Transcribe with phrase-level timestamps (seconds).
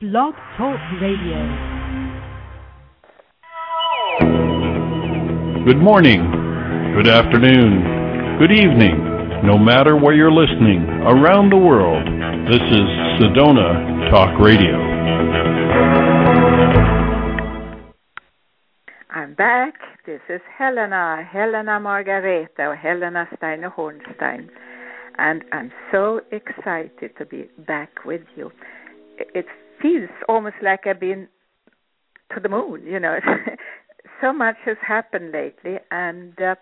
[0.00, 1.38] Blog Talk Radio.
[5.64, 6.20] Good morning,
[6.94, 8.94] good afternoon, good evening,
[9.42, 12.06] no matter where you're listening around the world.
[12.46, 12.86] This is
[13.18, 14.76] Sedona Talk Radio.
[19.10, 19.74] I'm back.
[20.06, 24.48] This is Helena, Helena Margareta, or Helena Steiner Hornstein.
[25.18, 28.52] And I'm so excited to be back with you.
[29.34, 29.46] It
[29.80, 31.28] feels almost like I've been
[32.34, 33.18] to the moon, you know.
[34.20, 36.54] so much has happened lately, and uh,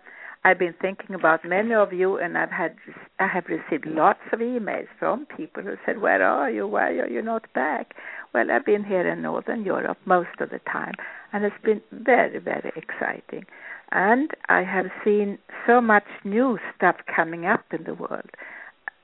[0.43, 2.75] I've been thinking about many of you, and I've had
[3.19, 6.67] I have received lots of emails from people who said, "Where are you?
[6.67, 7.93] Why are you not back?"
[8.33, 10.93] Well, I've been here in Northern Europe most of the time,
[11.33, 13.45] and it's been very, very exciting.
[13.91, 18.29] And I have seen so much new stuff coming up in the world.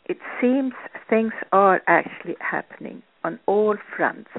[0.05, 0.73] It seems
[1.09, 4.29] things are actually happening on all fronts.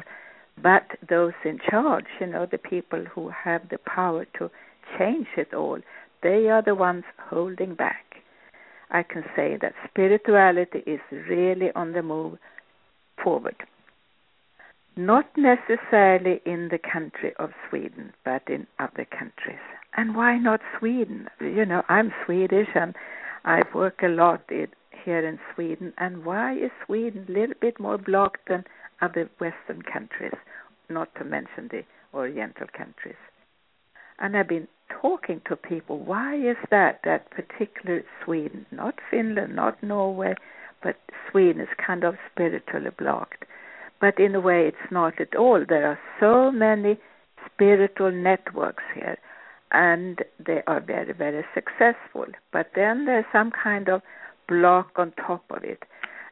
[0.63, 4.51] But those in charge, you know, the people who have the power to
[4.99, 5.79] change it all,
[6.23, 8.05] they are the ones holding back.
[8.91, 12.39] I can say that spirituality is really on the move
[13.23, 13.57] forward.
[14.97, 19.59] Not necessarily in the country of Sweden, but in other countries.
[19.97, 21.29] And why not Sweden?
[21.41, 22.95] You know, I'm Swedish and
[23.45, 24.69] I work a lot in,
[25.05, 25.93] here in Sweden.
[25.99, 28.65] And why is Sweden a little bit more blocked than
[29.01, 30.35] other Western countries,
[30.89, 33.17] not to mention the Oriental countries?
[34.19, 35.99] And I've been talking to people.
[35.99, 37.01] Why is that?
[37.05, 40.35] That particular Sweden, not Finland, not Norway,
[40.83, 40.97] but
[41.31, 43.45] Sweden is kind of spiritually blocked.
[44.01, 45.65] But in a way, it's not at all.
[45.67, 46.99] There are so many
[47.47, 49.17] spiritual networks here,
[49.73, 52.27] and they are very, very successful.
[52.53, 54.03] But then there's some kind of
[54.49, 55.83] block on top of it.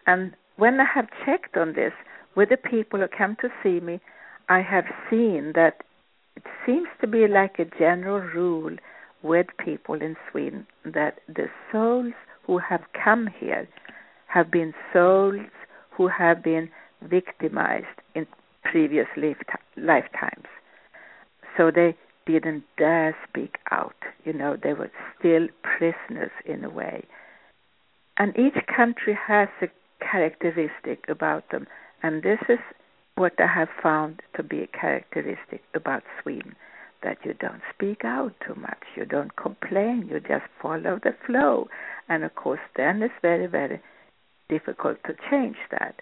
[0.06, 1.92] And when I have checked on this
[2.34, 4.00] with the people who come to see me,
[4.48, 5.82] I have seen that
[6.36, 8.76] it seems to be like a general rule
[9.22, 12.14] with people in Sweden that the souls
[12.46, 13.68] who have come here
[14.26, 15.40] have been souls
[15.90, 16.68] who have been
[17.02, 18.26] victimized in
[18.64, 19.06] previous
[19.76, 20.46] lifetimes.
[21.56, 21.96] So they
[22.26, 23.94] didn't dare speak out.
[24.24, 27.04] You know, they were still prisoners in a way.
[28.22, 29.66] And each country has a
[29.98, 31.66] characteristic about them,
[32.04, 32.60] and this is
[33.16, 36.54] what I have found to be a characteristic about Sweden
[37.02, 41.68] that you don't speak out too much, you don't complain, you just follow the flow.
[42.08, 43.80] And of course, then it's very, very
[44.48, 45.96] difficult to change that.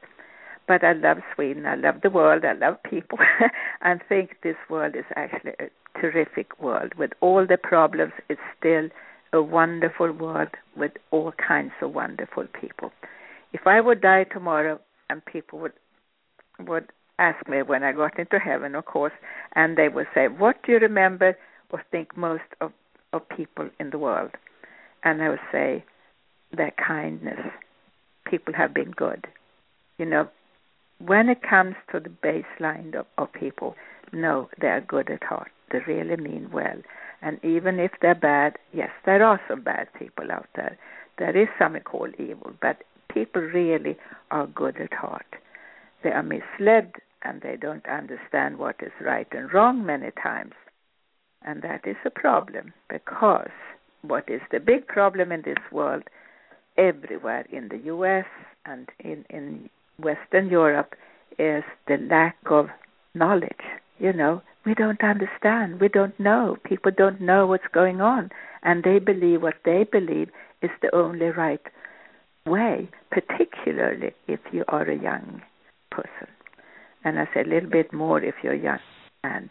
[0.69, 3.19] But I love Sweden, I love the world, I love people,
[3.81, 6.92] and think this world is actually a terrific world.
[6.98, 8.91] With all the problems, it's still
[9.32, 12.92] a wonderful world with all kinds of wonderful people.
[13.52, 15.72] If I would die tomorrow and people would
[16.58, 19.12] would ask me when I got into heaven, of course,
[19.54, 21.36] and they would say, "What do you remember
[21.70, 22.72] or think most of
[23.12, 24.32] of people in the world?"
[25.02, 25.84] And I would say,
[26.52, 27.40] "Their kindness.
[28.24, 29.26] People have been good."
[29.98, 30.28] You know,
[30.98, 33.76] when it comes to the baseline of, of people,
[34.12, 35.50] no, they are good at heart.
[35.70, 36.82] They really mean well.
[37.22, 40.78] And even if they're bad, yes, there are some bad people out there.
[41.19, 42.82] There is something called evil, but
[43.12, 43.97] people really
[44.31, 45.26] are good at heart.
[46.03, 46.92] They are misled
[47.22, 50.54] and they don't understand what is right and wrong many times.
[51.42, 53.50] And that is a problem because
[54.02, 56.04] what is the big problem in this world,
[56.78, 58.26] everywhere in the US
[58.64, 60.94] and in, in Western Europe,
[61.38, 62.69] is the lack of
[63.14, 63.64] knowledge.
[64.00, 65.81] You know, we don't understand.
[65.81, 66.56] We don't know.
[66.65, 68.31] People don't know what's going on.
[68.62, 70.31] And they believe what they believe
[70.62, 71.61] is the only right
[72.47, 75.43] way, particularly if you are a young
[75.91, 76.28] person.
[77.05, 78.81] And I say a little bit more if you're young
[79.22, 79.50] and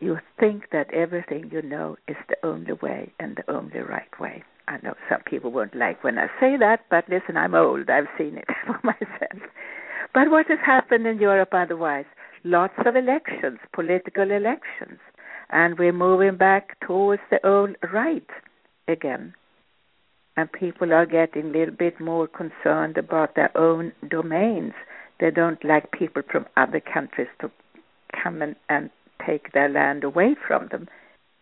[0.00, 4.44] you think that everything you know is the only way and the only right way.
[4.68, 7.88] I know some people won't like when I say that, but listen, I'm old.
[7.88, 9.42] I've seen it for myself.
[10.14, 12.04] But what has happened in Europe otherwise?
[12.44, 14.98] Lots of elections, political elections,
[15.50, 18.28] and we're moving back towards the old right
[18.86, 19.34] again.
[20.36, 24.74] And people are getting a little bit more concerned about their own domains.
[25.18, 27.50] They don't like people from other countries to
[28.22, 28.90] come and, and
[29.26, 30.88] take their land away from them.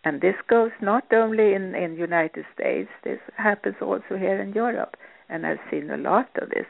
[0.04, 2.88] And this goes not only in in United States.
[3.02, 4.96] This happens also here in Europe,
[5.28, 6.66] and I've seen a lot of this.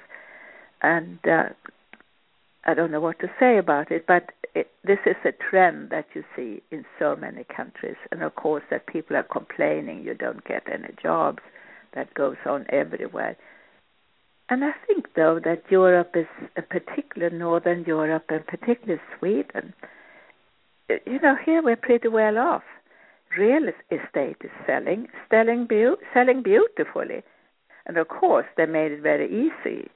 [0.83, 1.51] And uh,
[2.67, 6.07] I don't know what to say about it, but it, this is a trend that
[6.15, 10.45] you see in so many countries, and of course that people are complaining you don't
[10.45, 11.43] get any jobs.
[11.95, 13.37] That goes on everywhere.
[14.51, 16.27] and I think though that Europe is,
[16.57, 19.73] a particular Northern Europe and particularly Sweden,
[20.89, 22.63] you know, here we're pretty well off.
[23.37, 27.23] Real estate is selling, selling, be- selling beautifully,
[27.87, 29.89] and of course they made it very easy.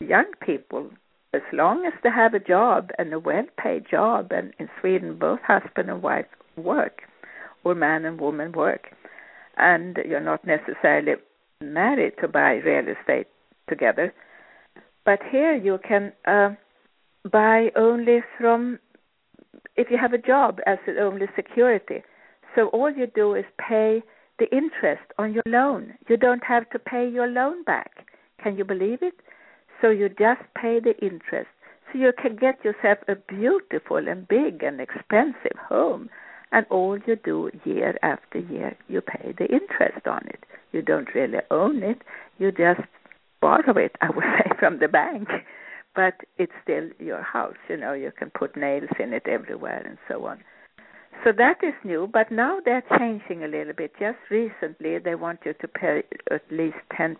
[0.00, 0.90] Young people,
[1.36, 5.40] as long as they have a job and a well-paid job, and in Sweden both
[5.46, 6.96] husband and wife work,
[7.64, 8.84] or man and woman work,
[9.56, 11.14] and you're not necessarily
[11.60, 13.28] married to buy real estate
[13.68, 14.12] together.
[15.04, 16.50] But here you can uh,
[17.30, 18.78] buy only from
[19.76, 22.02] if you have a job as the only security.
[22.54, 24.02] So all you do is pay
[24.38, 25.94] the interest on your loan.
[26.08, 28.06] You don't have to pay your loan back.
[28.42, 29.14] Can you believe it?
[29.80, 31.48] So you just pay the interest.
[31.92, 36.08] So you can get yourself a beautiful and big and expensive home.
[36.52, 40.44] And all you do year after year, you pay the interest on it.
[40.72, 42.02] You don't really own it.
[42.38, 42.80] You just
[43.40, 45.28] borrow it, I would say, from the bank.
[45.94, 47.56] But it's still your house.
[47.68, 50.42] You know, you can put nails in it everywhere and so on.
[51.24, 53.92] So that is new, but now they're changing a little bit.
[53.98, 57.16] Just recently, they want you to pay at least 10%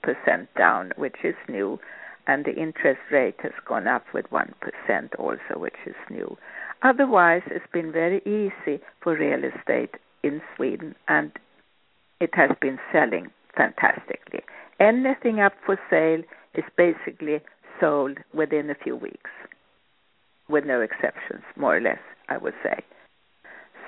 [0.57, 1.81] down, which is new,
[2.27, 4.49] and the interest rate has gone up with 1%
[5.19, 6.37] also, which is new.
[6.83, 11.33] Otherwise, it's been very easy for real estate in Sweden, and
[12.21, 14.41] it has been selling fantastically.
[14.81, 16.23] Anything up for sale
[16.55, 17.41] is basically
[17.81, 19.31] sold within a few weeks,
[20.49, 22.81] with no exceptions, more or less, I would say.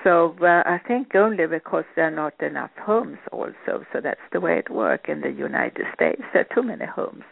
[0.03, 4.39] So uh, I think only because there are not enough homes also, so that's the
[4.39, 6.21] way it works in the United States.
[6.33, 7.23] There are too many homes.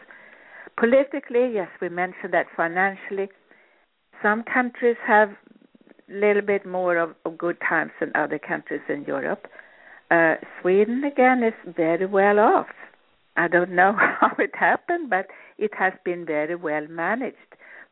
[0.78, 3.28] Politically, yes, we mentioned that financially,
[4.22, 9.04] some countries have a little bit more of, of good times than other countries in
[9.04, 9.48] Europe.
[10.10, 12.68] Uh, Sweden, again, is very well off.
[13.36, 15.26] I don't know how it happened, but
[15.58, 17.36] it has been very well managed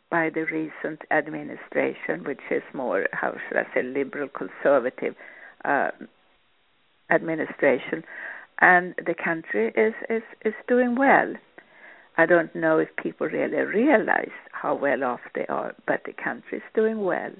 [0.08, 5.16] by the recent administration, which is more, how should I say, liberal conservative
[5.64, 5.90] uh,
[7.10, 8.04] administration,
[8.60, 11.34] and the country is, is is doing well.
[12.18, 16.58] I don't know if people really realize how well off they are, but the country
[16.58, 17.32] is doing well,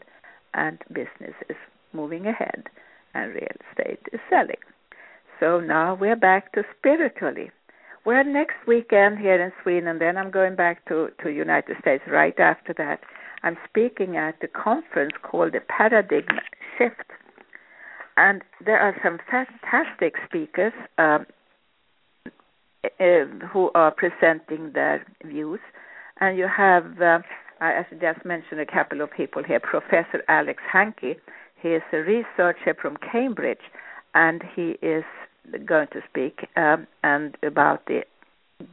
[0.55, 1.56] and business is
[1.93, 2.64] moving ahead,
[3.14, 4.62] and real estate is selling.
[5.40, 7.50] So now we're back to spiritually.
[8.05, 12.05] We're next weekend here in Sweden, and then I'm going back to to United States
[12.06, 13.00] right after that.
[13.43, 16.26] I'm speaking at a conference called the Paradigm
[16.76, 17.11] Shift,
[18.17, 21.26] and there are some fantastic speakers um,
[23.52, 25.60] who are presenting their views,
[26.20, 27.18] and you have, uh,
[27.60, 29.60] I just mentioned, a couple of people here.
[29.60, 31.16] Professor Alex Hanke,
[31.60, 33.70] he is a researcher from Cambridge,
[34.14, 35.04] and he is
[35.64, 38.00] going to speak um, and about the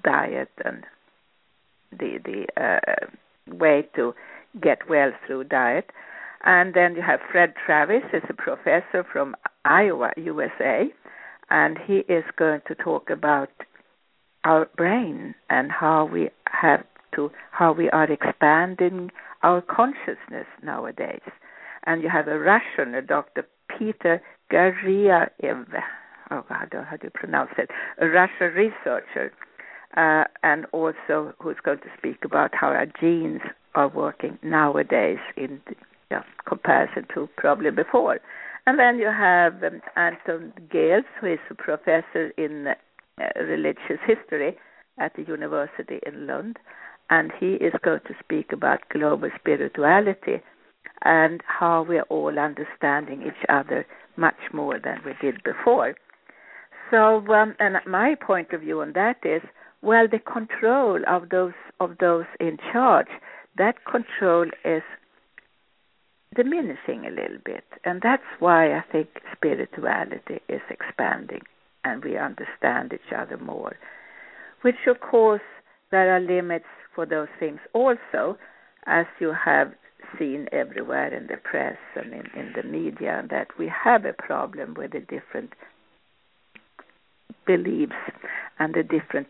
[0.04, 0.84] diet and
[1.92, 3.08] the the uh,
[3.54, 4.14] way to
[4.62, 5.90] get well through diet.
[6.46, 10.92] And then you have Fred Travis, is a professor from Iowa, USA,
[11.50, 13.50] and he is going to talk about
[14.44, 16.84] our brain and how we have
[17.16, 19.12] to how we are expanding
[19.44, 21.22] our consciousness nowadays.
[21.86, 23.46] And you have a Russian, a Dr.
[23.68, 25.68] Peter Garyaev,
[26.32, 27.70] oh, how do, how do you pronounce it?
[28.00, 29.32] A Russian researcher,
[29.98, 33.42] uh, and also who's going to speak about how our genes
[33.76, 35.62] are working nowadays in
[36.48, 38.20] comparison to probably before.
[38.66, 42.68] And then you have um, Anton Geels, who is a professor in
[43.18, 44.58] religious history
[44.98, 46.58] at the university in Lund,
[47.10, 50.42] and he is going to speak about global spirituality
[51.04, 55.96] and how we are all understanding each other much more than we did before.
[56.92, 59.42] So, um, and my point of view on that is,
[59.82, 63.08] well, the control of those of those in charge,
[63.58, 64.84] that control is
[66.36, 71.42] diminishing a little bit, and that's why I think spirituality is expanding,
[71.84, 73.76] and we understand each other more.
[74.62, 75.42] Which, of course,
[75.92, 78.38] there are limits for those things also,
[78.86, 79.74] as you have
[80.18, 84.76] seen everywhere in the press and in, in the media, that we have a problem
[84.78, 85.54] with the different
[87.46, 87.94] beliefs
[88.60, 89.28] and the different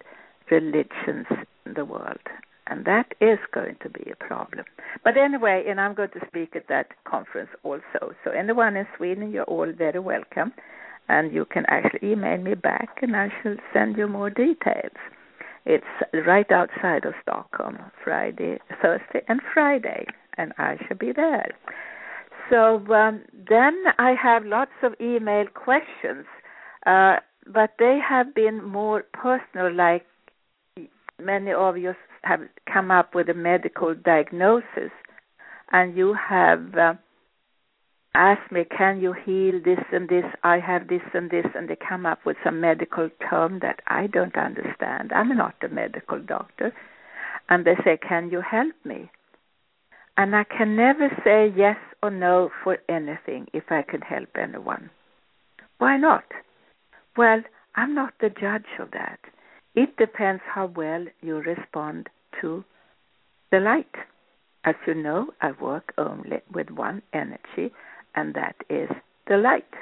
[0.51, 1.25] religions
[1.65, 2.19] in the world.
[2.67, 4.65] And that is going to be a problem.
[5.03, 8.13] But anyway, and I'm going to speak at that conference also.
[8.23, 10.53] So anyone in Sweden, you're all very welcome.
[11.09, 14.95] And you can actually email me back and I shall send you more details.
[15.65, 15.85] It's
[16.25, 20.05] right outside of Stockholm, Friday, Thursday, and Friday,
[20.37, 21.51] and I shall be there.
[22.49, 26.25] So um, then I have lots of email questions.
[26.85, 27.17] Uh,
[27.47, 30.05] but they have been more personal, like
[31.21, 32.41] many of your have
[32.71, 34.91] come up with a medical diagnosis
[35.71, 36.93] and you have uh,
[38.15, 40.25] asked me, can you heal this and this?
[40.43, 44.07] I have this and this, and they come up with some medical term that I
[44.07, 45.11] don't understand.
[45.13, 46.73] I'm not a medical doctor.
[47.49, 49.09] And they say, can you help me?
[50.15, 54.89] And I can never say yes or no for anything if I can help anyone.
[55.79, 56.25] Why not?
[57.17, 57.41] Well,
[57.75, 59.19] I'm not the judge of that.
[59.75, 62.09] It depends how well you respond
[62.41, 62.63] to
[63.51, 63.95] the light.
[64.65, 67.73] As you know, I work only with one energy,
[68.15, 68.89] and that is
[69.27, 69.73] the light.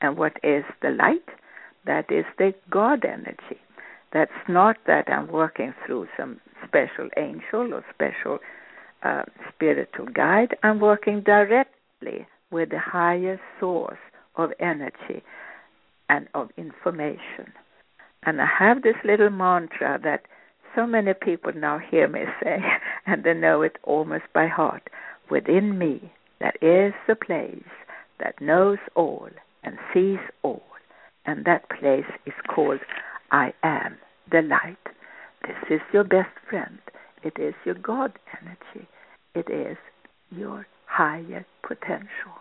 [0.00, 1.28] And what is the light?
[1.86, 3.60] That is the God energy.
[4.12, 8.38] That's not that I'm working through some special angel or special
[9.02, 9.22] uh,
[9.54, 10.56] spiritual guide.
[10.62, 13.98] I'm working directly with the higher source
[14.36, 15.22] of energy
[16.08, 17.52] and of information.
[18.24, 20.26] And I have this little mantra that
[20.74, 22.58] so many people now hear me say,
[23.06, 24.88] and they know it almost by heart.
[25.30, 27.62] Within me, there is the place
[28.18, 29.28] that knows all
[29.62, 30.62] and sees all,
[31.26, 32.80] and that place is called
[33.30, 33.96] I am
[34.30, 34.76] the light.
[35.46, 36.78] This is your best friend.
[37.22, 38.88] It is your God energy.
[39.34, 39.76] It is
[40.30, 42.34] your higher potential.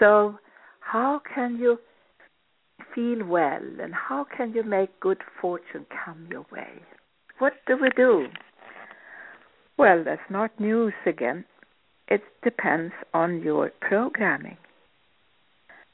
[0.00, 0.38] So,
[0.80, 1.78] how can you
[2.94, 6.82] feel well and how can you make good fortune come your way?
[7.38, 8.26] What do we do?
[9.76, 11.44] Well, that's not news again.
[12.08, 14.56] It depends on your programming.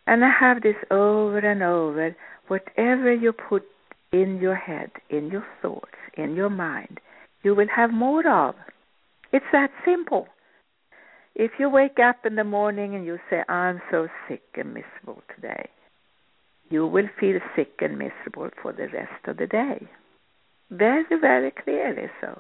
[0.07, 2.17] And I have this over and over.
[2.49, 3.65] Whatever you put
[4.13, 6.99] in your head, in your thoughts, in your mind,
[7.43, 8.55] you will have more of.
[9.33, 10.27] It's that simple.
[11.37, 15.23] If you wake up in the morning and you say, I'm so sick and miserable
[15.35, 15.69] today,
[16.71, 19.87] you will feel sick and miserable for the rest of the day.
[20.71, 22.39] Very, very clearly so.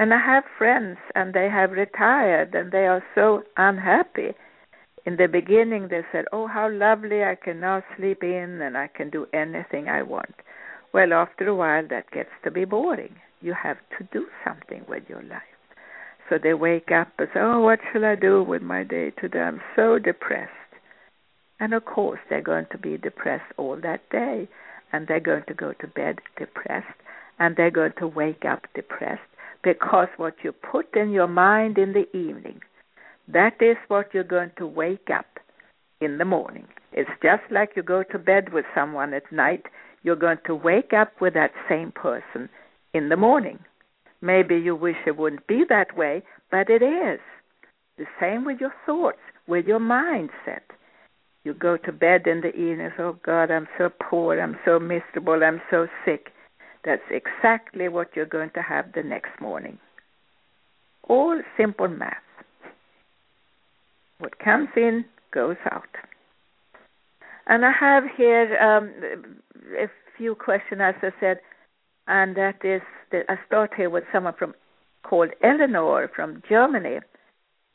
[0.00, 4.30] And I have friends and they have retired and they are so unhappy.
[5.04, 8.86] In the beginning, they said, Oh, how lovely, I can now sleep in and I
[8.86, 10.34] can do anything I want.
[10.94, 13.16] Well, after a while, that gets to be boring.
[13.42, 15.42] You have to do something with your life.
[16.30, 19.40] So they wake up and say, Oh, what shall I do with my day today?
[19.40, 20.50] I'm so depressed.
[21.60, 24.48] And of course, they're going to be depressed all that day,
[24.94, 26.86] and they're going to go to bed depressed,
[27.38, 29.20] and they're going to wake up depressed
[29.62, 32.60] because what you put in your mind in the evening,
[33.28, 35.38] that is what you're going to wake up
[36.00, 36.66] in the morning.
[36.92, 39.66] It's just like you go to bed with someone at night,
[40.02, 42.48] you're going to wake up with that same person
[42.94, 43.58] in the morning.
[44.22, 47.20] Maybe you wish it wouldn't be that way, but it is.
[47.96, 50.62] The same with your thoughts, with your mindset.
[51.44, 55.42] You go to bed in the evening, oh God, I'm so poor, I'm so miserable,
[55.42, 56.32] I'm so sick.
[56.84, 59.78] That's exactly what you're going to have the next morning.
[61.08, 62.16] All simple math.
[64.18, 65.88] What comes in goes out.
[67.46, 68.92] And I have here um,
[69.78, 71.40] a few questions, as I said,
[72.06, 72.82] and that is
[73.12, 74.54] that I start here with someone from
[75.02, 77.00] called Eleanor from Germany,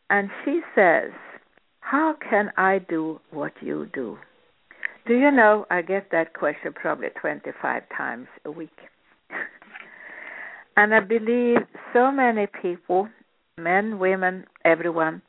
[0.09, 1.11] and she says,
[1.79, 4.17] how can I do what you do?
[5.07, 8.77] Do you know, I get that question probably 25 times a week.
[10.77, 11.57] and I believe
[11.93, 13.09] so many people,
[13.57, 15.21] men, women, everyone,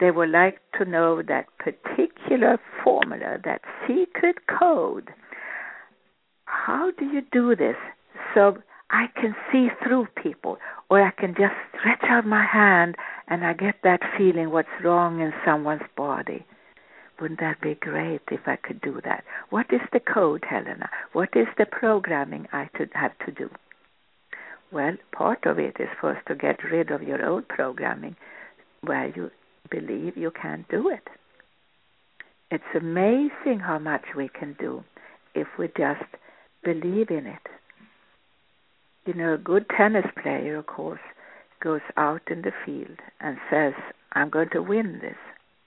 [0.00, 5.10] they would like to know that particular formula, that secret code.
[6.46, 7.76] How do you do this
[8.34, 8.58] so
[8.90, 10.58] I can see through people,
[10.90, 12.96] or I can just stretch out my hand
[13.28, 16.44] and I get that feeling what's wrong in someone's body.
[17.20, 19.24] Wouldn't that be great if I could do that?
[19.50, 20.90] What is the code, Helena?
[21.12, 23.50] What is the programming I should have to do?
[24.72, 28.16] Well, part of it is first to get rid of your old programming
[28.82, 29.30] where you
[29.70, 31.06] believe you can't do it.
[32.50, 34.84] It's amazing how much we can do
[35.34, 36.04] if we just
[36.64, 37.48] believe in it
[39.06, 41.00] you know, a good tennis player, of course,
[41.62, 43.74] goes out in the field and says,
[44.12, 45.16] I'm going to win this.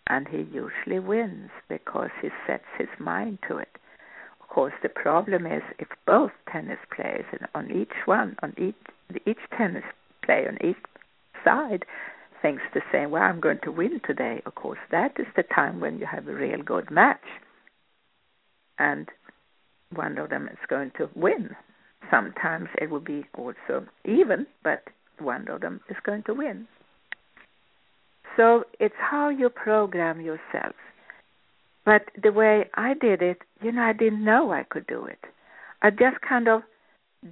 [0.09, 3.77] And he usually wins because he sets his mind to it.
[4.41, 8.75] Of course, the problem is if both tennis players, and on each one, on each
[9.25, 9.83] each tennis
[10.23, 10.77] player on each
[11.43, 11.85] side,
[12.41, 13.11] thinks the same.
[13.11, 14.41] Well, I'm going to win today.
[14.45, 17.23] Of course, that is the time when you have a real good match,
[18.79, 19.09] and
[19.93, 21.55] one of them is going to win
[22.09, 24.83] sometimes it will be also even, but
[25.19, 26.67] one of them is going to win.
[28.37, 30.75] So it's how you program yourself.
[31.85, 35.19] But the way I did it, you know, I didn't know I could do it.
[35.81, 36.61] I just kind of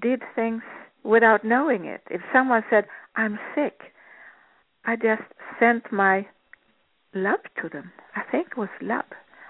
[0.01, 0.63] did things
[1.03, 2.01] without knowing it.
[2.09, 2.85] If someone said,
[3.15, 3.91] I'm sick,
[4.85, 5.23] I just
[5.59, 6.25] sent my
[7.13, 7.91] love to them.
[8.15, 9.05] I think it was love,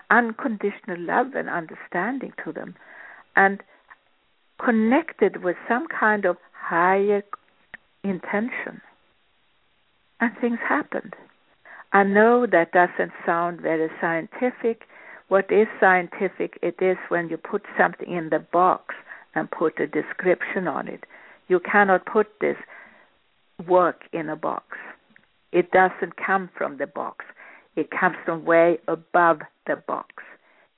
[0.10, 2.76] unconditional love and understanding to them,
[3.36, 3.62] and
[4.64, 7.24] connected with some kind of higher
[8.04, 8.82] intention.
[10.20, 11.14] And things happened.
[11.96, 14.82] I know that doesn't sound very scientific.
[15.30, 18.96] What is scientific, it is when you put something in the box
[19.34, 21.06] and put a description on it.
[21.48, 22.58] You cannot put this
[23.66, 24.76] work in a box.
[25.54, 27.24] It doesn't come from the box.
[27.78, 30.16] It comes from way above the box.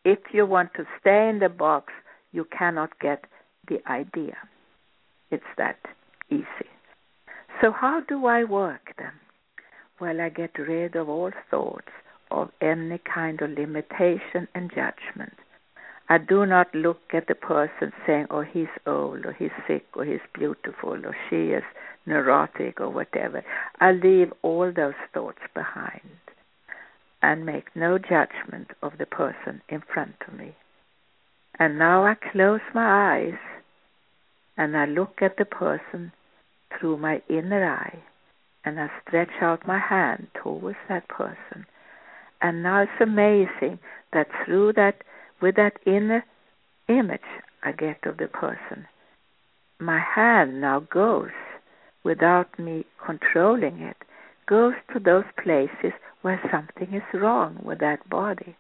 [0.05, 1.93] If you want to stay in the box,
[2.31, 3.25] you cannot get
[3.67, 4.38] the idea.
[5.31, 5.79] It's that
[6.29, 6.69] easy.
[7.59, 9.13] So, how do I work then?
[10.00, 11.92] Well, I get rid of all thoughts
[12.30, 15.34] of any kind of limitation and judgment.
[16.08, 20.06] I do not look at the person saying, oh, he's old, or he's sick, or
[20.06, 21.63] he's beautiful, or she is
[22.06, 23.44] neurotic, or whatever.
[23.80, 26.01] I leave all those thoughts behind
[27.24, 30.56] and make no judgment of the person in front of me.
[31.58, 33.39] And now I close my eyes
[34.58, 36.12] and I look at the person
[36.77, 38.04] through my inner eye
[38.67, 41.65] and I stretch out my hand towards that person.
[42.41, 43.79] And now it's amazing
[44.12, 45.03] that through that,
[45.41, 46.25] with that inner
[46.89, 47.21] image
[47.63, 48.86] I get of the person,
[49.79, 51.31] my hand now goes
[52.03, 53.95] without me controlling it,
[54.47, 58.57] goes to those places where something is wrong with that body.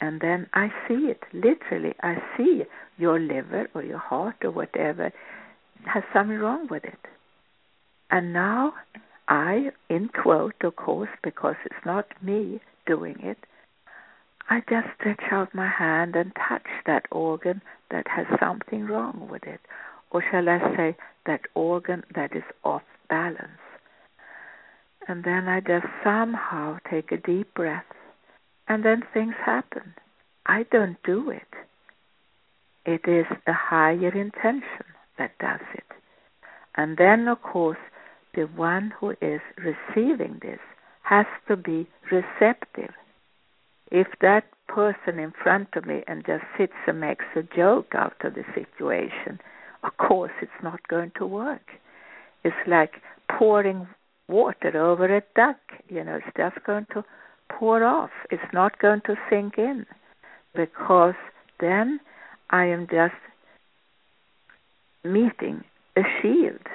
[0.00, 2.64] And then I see it, literally, I see
[2.98, 5.12] your liver or your heart or whatever
[5.86, 6.98] has something wrong with it.
[8.10, 8.74] And now
[9.28, 13.38] I, in quote, of course, because it's not me doing it,
[14.50, 19.44] I just stretch out my hand and touch that organ that has something wrong with
[19.44, 19.60] it.
[20.10, 23.62] Or shall I say, that organ that is off balance.
[25.08, 27.84] And then I just somehow take a deep breath,
[28.68, 29.94] and then things happen.
[30.46, 31.42] I don't do it.
[32.84, 34.84] It is a higher intention
[35.18, 35.84] that does it.
[36.76, 37.78] And then, of course,
[38.34, 40.58] the one who is receiving this
[41.02, 42.92] has to be receptive.
[43.90, 48.16] If that person in front of me and just sits and makes a joke out
[48.24, 49.38] of the situation,
[49.82, 51.68] of course it's not going to work.
[52.42, 52.94] It's like
[53.30, 53.86] pouring
[54.28, 55.58] water over a duck.
[55.88, 57.04] You know, it's just going to
[57.50, 58.10] pour off.
[58.30, 59.86] It's not going to sink in
[60.54, 61.14] because
[61.60, 62.00] then
[62.50, 63.14] I am just
[65.04, 65.64] meeting
[65.96, 66.66] a shield.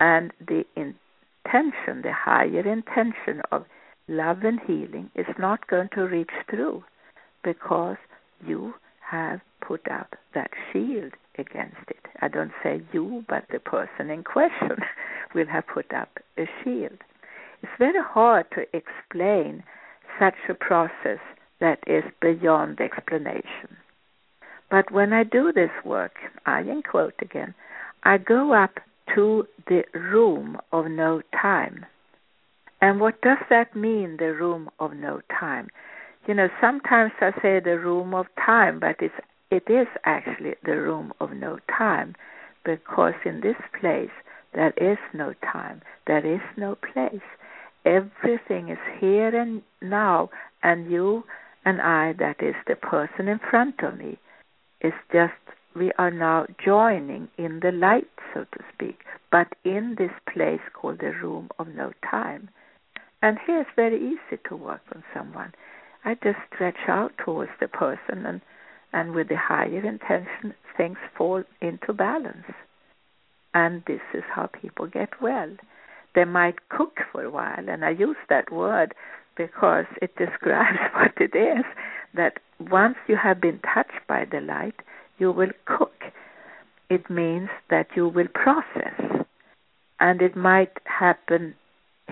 [0.00, 3.66] And the intention, the higher intention of
[4.08, 6.82] love and healing is not going to reach through
[7.44, 7.96] because
[8.46, 8.74] you
[9.08, 12.06] have put up that shield against it.
[12.20, 14.78] I don't say you, but the person in question
[15.34, 16.98] will have put up a shield.
[17.62, 19.62] It's very hard to explain
[20.18, 21.18] such a process
[21.60, 23.76] that is beyond explanation.
[24.70, 27.54] But when I do this work, I in quote again,
[28.04, 28.80] I go up
[29.14, 31.86] to the room of no time.
[32.80, 35.68] And what does that mean, the room of no time?
[36.26, 39.14] You know, sometimes I say the room of time, but it's
[39.50, 42.14] it is actually the room of no time
[42.64, 44.10] because in this place
[44.54, 47.20] there is no time, there is no place.
[47.84, 50.30] Everything is here and now,
[50.62, 51.24] and you
[51.64, 54.18] and I, that is the person in front of me,
[54.80, 55.32] is just,
[55.74, 60.98] we are now joining in the light, so to speak, but in this place called
[61.00, 62.48] the room of no time.
[63.22, 65.52] And here it's very easy to work on someone.
[66.04, 68.40] I just stretch out towards the person and
[68.92, 72.46] and with the higher intention, things fall into balance.
[73.54, 75.50] And this is how people get well.
[76.14, 78.94] They might cook for a while, and I use that word
[79.36, 81.64] because it describes what it is
[82.14, 84.74] that once you have been touched by the light,
[85.20, 85.92] you will cook.
[86.88, 89.24] It means that you will process,
[90.00, 91.54] and it might happen,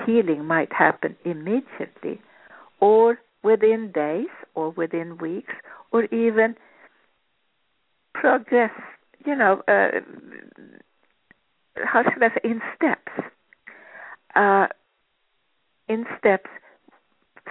[0.06, 2.20] healing might happen immediately,
[2.80, 5.54] or within days, or within weeks,
[5.90, 6.54] or even
[8.14, 8.70] progress,
[9.24, 10.00] you know, uh,
[11.84, 13.12] how should I say, in steps,
[14.36, 14.66] uh,
[15.88, 16.50] in steps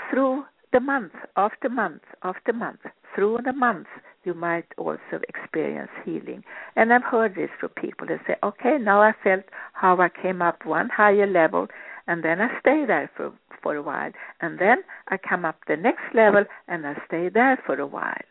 [0.09, 2.79] through the month, after month, after month,
[3.15, 3.87] through the month,
[4.27, 6.43] you might also experience healing.
[6.75, 10.41] And I've heard this from people that say, okay, now I felt how I came
[10.41, 11.67] up one higher level,
[12.07, 14.11] and then I stay there for, for a while.
[14.41, 18.27] And then I come up the next level, and I stay there for a while.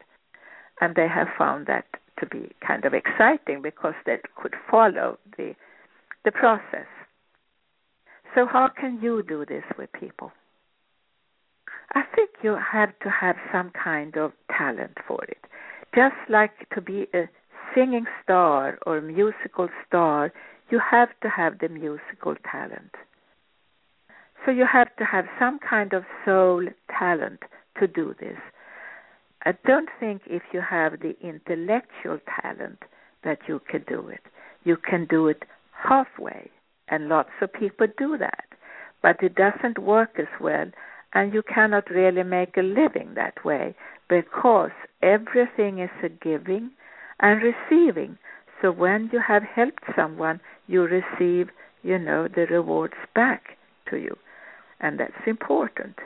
[0.80, 1.86] And they have found that
[2.20, 5.54] to be kind of exciting because they could follow the
[6.24, 6.88] the process.
[8.34, 10.32] So, how can you do this with people?
[11.94, 15.38] I think you have to have some kind of talent for it.
[15.96, 17.24] Just like to be a
[17.74, 20.30] singing star or a musical star,
[20.70, 22.90] you have to have the musical talent.
[24.44, 26.66] So you have to have some kind of soul
[26.98, 27.40] talent
[27.80, 28.36] to do this.
[29.46, 32.80] I don't think if you have the intellectual talent
[33.24, 34.20] that you can do it.
[34.64, 36.50] You can do it halfway,
[36.88, 38.44] and lots of people do that.
[39.02, 40.66] But it doesn't work as well,
[41.14, 43.74] and you cannot really make a living that way
[44.08, 44.70] because
[45.02, 46.70] everything is a giving
[47.20, 48.18] and receiving.
[48.60, 51.50] So when you have helped someone, you receive,
[51.82, 53.56] you know, the rewards back
[53.90, 54.16] to you.
[54.80, 55.96] And that's important.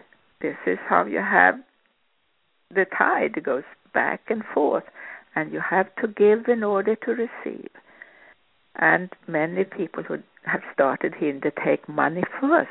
[0.41, 1.57] This is how you have
[2.73, 4.85] the tide goes back and forth,
[5.35, 7.71] and you have to give in order to receive.
[8.77, 12.71] And many people who have started here to take money first.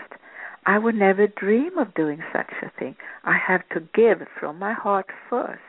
[0.69, 2.95] I would never dream of doing such a thing.
[3.23, 5.63] I have to give from my heart first.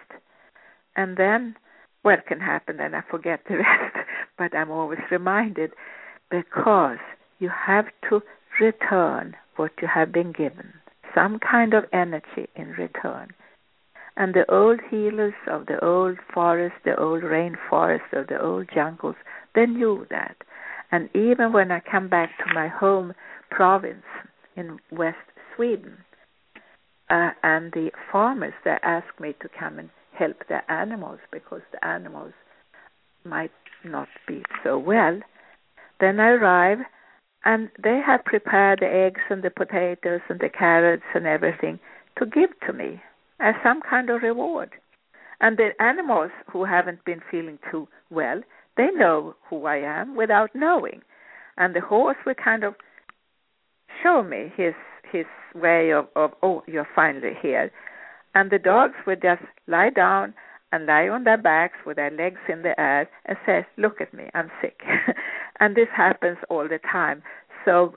[0.95, 1.57] And then
[2.03, 3.97] what can happen then I forget the rest.
[4.37, 5.71] but I'm always reminded
[6.31, 6.99] because
[7.39, 8.21] you have to
[8.61, 10.75] return what you have been given,
[11.15, 13.29] some kind of energy in return.
[14.19, 19.17] And the old healers of the old forest, the old rainforest, of the old jungles,
[19.55, 20.37] they knew that.
[20.93, 23.15] And even when I come back to my home
[23.51, 24.05] province
[24.61, 25.17] in West
[25.55, 25.97] Sweden,
[27.09, 31.85] uh, and the farmers they ask me to come and help the animals because the
[31.85, 32.33] animals
[33.25, 33.51] might
[33.85, 35.19] not be so well.
[35.99, 36.79] Then I arrive
[37.45, 41.81] and they have prepared the eggs and the potatoes and the carrots and everything
[42.19, 43.01] to give to me
[43.41, 44.71] as some kind of reward.
[45.41, 48.43] And the animals who haven't been feeling too well,
[48.77, 51.01] they know who I am without knowing.
[51.57, 52.75] And the horse will kind of
[54.03, 54.75] show me his
[55.11, 57.71] his way of, of oh, you're finally here.
[58.35, 60.35] And the dogs would just lie down
[60.73, 64.15] and lie on their backs with their legs in the air and say, Look at
[64.15, 64.81] me, I'm sick.
[65.61, 67.23] and this happens all the time.
[67.65, 67.95] So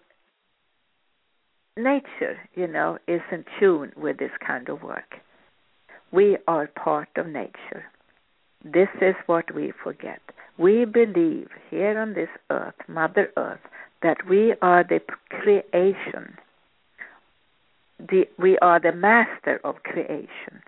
[1.77, 5.15] nature, you know, is in tune with this kind of work.
[6.11, 7.85] We are part of nature.
[8.63, 10.21] This is what we forget.
[10.57, 13.59] We believe here on this earth, Mother Earth,
[14.03, 16.37] that we are the creation
[18.09, 20.61] the, we are the master of creation.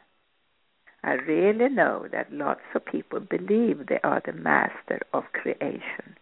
[1.03, 6.15] I really know that lots of people believe they are the master of creation,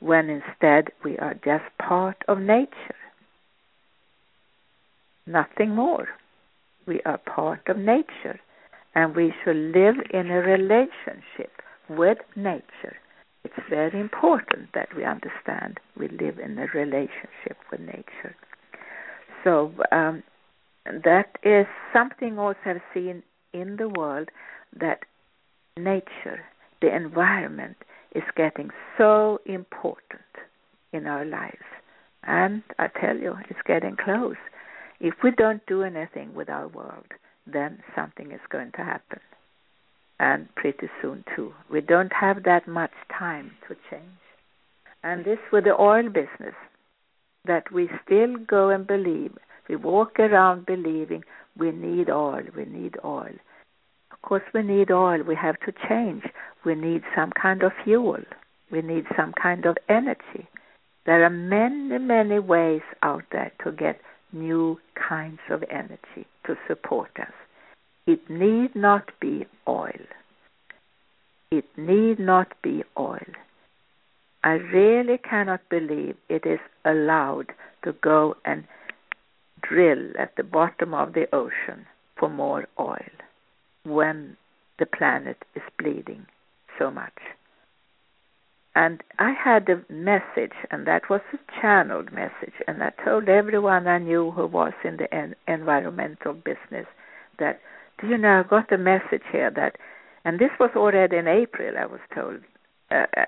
[0.00, 2.96] when instead we are just part of nature.
[5.26, 6.08] Nothing more.
[6.86, 8.40] We are part of nature,
[8.94, 12.96] and we should live in a relationship with nature.
[13.44, 18.36] It's very important that we understand we live in a relationship with nature.
[19.44, 20.22] So um,
[20.84, 23.22] that is something also I've seen
[23.52, 24.28] in the world
[24.78, 25.00] that
[25.76, 26.44] nature,
[26.80, 27.76] the environment,
[28.14, 30.22] is getting so important
[30.92, 31.56] in our lives.
[32.24, 34.36] And I tell you, it's getting close.
[35.00, 37.06] If we don't do anything with our world,
[37.46, 39.20] then something is going to happen.
[40.20, 41.54] And pretty soon, too.
[41.70, 44.20] We don't have that much time to change.
[45.02, 46.54] And this with the oil business,
[47.46, 49.32] that we still go and believe
[49.66, 51.22] we walk around believing
[51.56, 53.34] we need oil, we need oil.
[54.10, 55.22] Of course, we need oil.
[55.22, 56.24] We have to change.
[56.66, 58.18] We need some kind of fuel.
[58.70, 60.48] We need some kind of energy.
[61.06, 64.00] There are many, many ways out there to get
[64.32, 67.32] new kinds of energy to support us.
[68.06, 70.06] It need not be oil.
[71.50, 73.32] It need not be oil.
[74.42, 77.52] I really cannot believe it is allowed
[77.84, 78.64] to go and
[79.62, 81.86] drill at the bottom of the ocean
[82.18, 83.10] for more oil
[83.84, 84.36] when
[84.78, 86.26] the planet is bleeding
[86.78, 87.18] so much.
[88.74, 93.88] And I had a message, and that was a channeled message, and I told everyone
[93.88, 96.86] I knew who was in the en- environmental business
[97.38, 97.60] that,
[98.02, 99.76] you know, I got a message here that,
[100.24, 102.40] and this was already in April, I was told,
[102.90, 103.24] uh, uh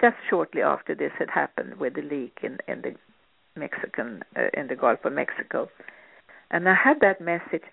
[0.00, 2.94] just shortly after this had happened with the leak in, in the
[3.58, 5.68] Mexican uh, in the Gulf of Mexico.
[6.50, 7.64] And I had that message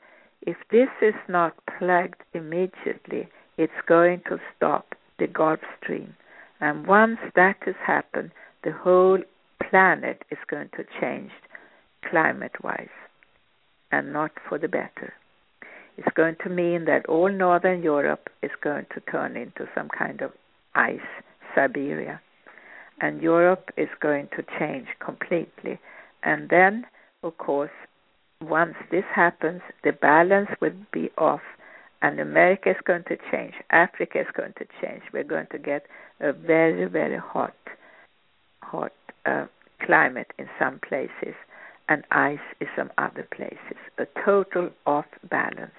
[0.46, 6.16] if this is not plugged immediately, it's going to stop the Gulf Stream.
[6.60, 8.32] And once that has happened,
[8.63, 9.20] the whole
[9.70, 11.32] planet is going to change
[12.10, 12.88] climate wise
[13.92, 15.13] and not for the better.
[15.97, 20.21] It's going to mean that all northern Europe is going to turn into some kind
[20.21, 20.32] of
[20.75, 20.99] ice,
[21.53, 22.19] Siberia
[23.03, 25.79] and Europe is going to change completely.
[26.23, 26.86] And then,
[27.21, 27.71] of course,
[28.41, 31.41] once this happens, the balance will be off,
[32.01, 33.53] and America is going to change.
[33.71, 35.03] Africa is going to change.
[35.13, 35.86] We're going to get
[36.19, 37.56] a very, very hot,
[38.62, 38.93] hot
[39.25, 39.45] uh,
[39.86, 41.36] climate in some places,
[41.89, 43.77] and ice in some other places.
[43.97, 45.75] A total off balance,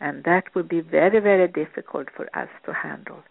[0.00, 3.22] and that would be very, very difficult for us to handle.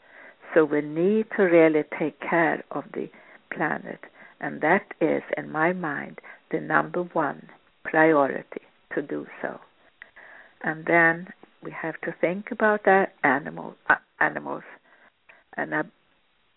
[0.54, 3.10] So we need to really take care of the
[3.54, 4.00] planet,
[4.40, 6.20] and that is, in my mind,
[6.52, 7.50] the number one
[7.84, 8.62] priority
[8.96, 9.60] to do so.
[10.64, 11.28] And then
[11.64, 14.64] we have to think about our animal uh, animals,
[15.56, 15.84] and I,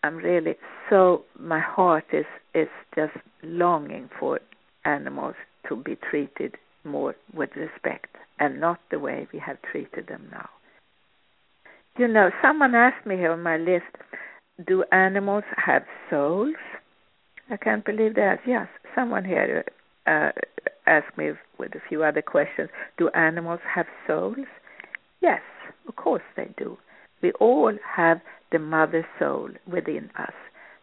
[0.03, 0.55] I'm really
[0.89, 4.41] so my heart is is just longing for
[4.85, 5.35] animals
[5.69, 10.49] to be treated more with respect and not the way we have treated them now.
[11.97, 13.85] You know, someone asked me here on my list,
[14.67, 16.57] do animals have souls?
[17.51, 18.41] I can't believe that.
[18.47, 19.65] Yes, someone here
[20.07, 20.31] uh,
[20.87, 22.71] asked me with a few other questions.
[22.97, 24.47] Do animals have souls?
[25.21, 25.43] Yes,
[25.87, 26.79] of course they do.
[27.23, 30.33] We all have the mother soul within us.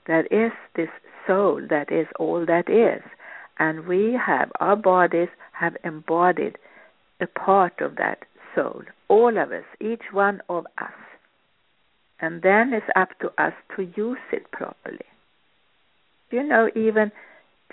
[0.08, 0.90] That is this
[1.26, 3.04] soul that is all that is.
[3.60, 6.58] And we have, our bodies have embodied
[7.20, 8.20] a part of that
[8.56, 8.82] soul.
[9.08, 10.92] All of us, each one of us.
[12.20, 15.06] And then it's up to us to use it properly.
[16.32, 17.12] You know, even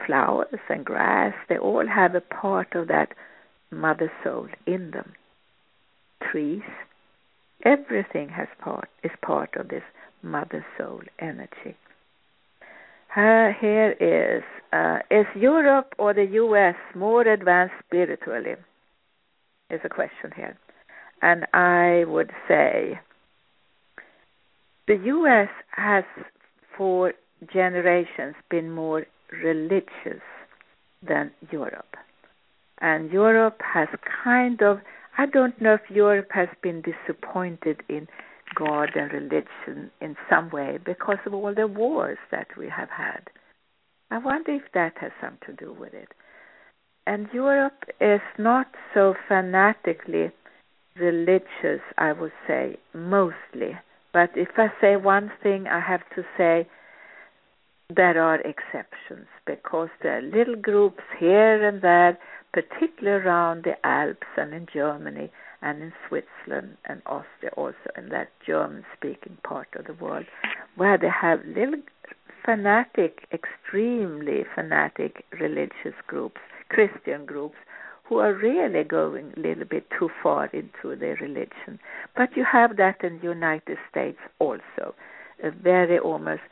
[0.07, 3.15] flowers and grass, they all have a part of that
[3.71, 5.13] mother soul in them.
[6.31, 6.63] Trees,
[7.65, 9.83] everything has part is part of this
[10.23, 11.77] mother soul energy.
[13.17, 16.75] Uh, here is uh, is Europe or the U.S.
[16.95, 18.57] more advanced spiritually?
[19.75, 20.57] Is a question here,
[21.21, 23.01] and I would say
[24.87, 25.49] the U.S.
[25.73, 26.05] has
[26.77, 27.13] for
[27.53, 29.05] generations been more
[29.43, 30.23] religious
[31.07, 31.97] than Europe.
[32.81, 33.89] And Europe has
[34.23, 34.79] kind of,
[35.19, 38.07] I don't know if Europe has been disappointed in
[38.55, 43.31] God and religion in some way because of all the wars that we have had.
[44.11, 46.09] I wonder if that has something to do with it.
[47.07, 50.33] And Europe is not so fanatically
[50.97, 53.77] religious, I would say, mostly.
[54.13, 56.67] But if I say one thing, I have to say
[57.95, 62.19] there are exceptions because there are little groups here and there,
[62.53, 68.29] particularly around the Alps and in Germany and in Switzerland and Austria, also in that
[68.47, 70.27] German speaking part of the world,
[70.77, 71.83] where they have little
[72.45, 77.57] fanatic, extremely fanatic religious groups, Christian groups,
[78.05, 81.79] who are really going a little bit too far into their religion.
[82.17, 84.95] But you have that in the United States also,
[85.43, 86.43] a very almost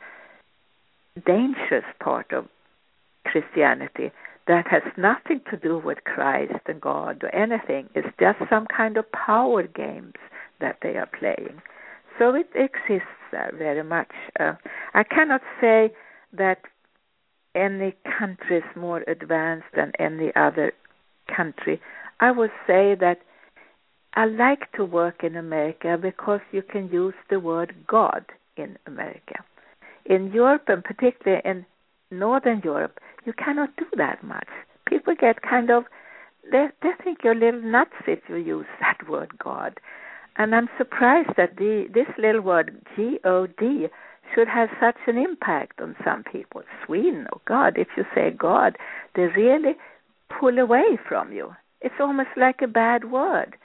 [1.25, 2.47] dangerous part of
[3.25, 4.11] Christianity
[4.47, 7.87] that has nothing to do with Christ and God or anything.
[7.95, 10.15] It's just some kind of power games
[10.59, 11.61] that they are playing.
[12.19, 14.11] So it exists there very much.
[14.39, 14.53] Uh,
[14.93, 15.93] I cannot say
[16.33, 16.59] that
[17.55, 20.73] any country is more advanced than any other
[21.35, 21.81] country.
[22.19, 23.19] I would say that
[24.15, 28.25] I like to work in America because you can use the word God
[28.57, 29.43] in America
[30.05, 31.65] in Europe and particularly in
[32.11, 34.47] Northern Europe, you cannot do that much.
[34.87, 35.85] People get kind of
[36.51, 39.79] they they think you're a little nuts if you use that word God.
[40.35, 43.87] And I'm surprised that the this little word G O D
[44.33, 46.61] should have such an impact on some people.
[46.85, 48.77] Sweden, oh God, if you say God,
[49.15, 49.73] they really
[50.39, 51.53] pull away from you.
[51.81, 53.55] It's almost like a bad word.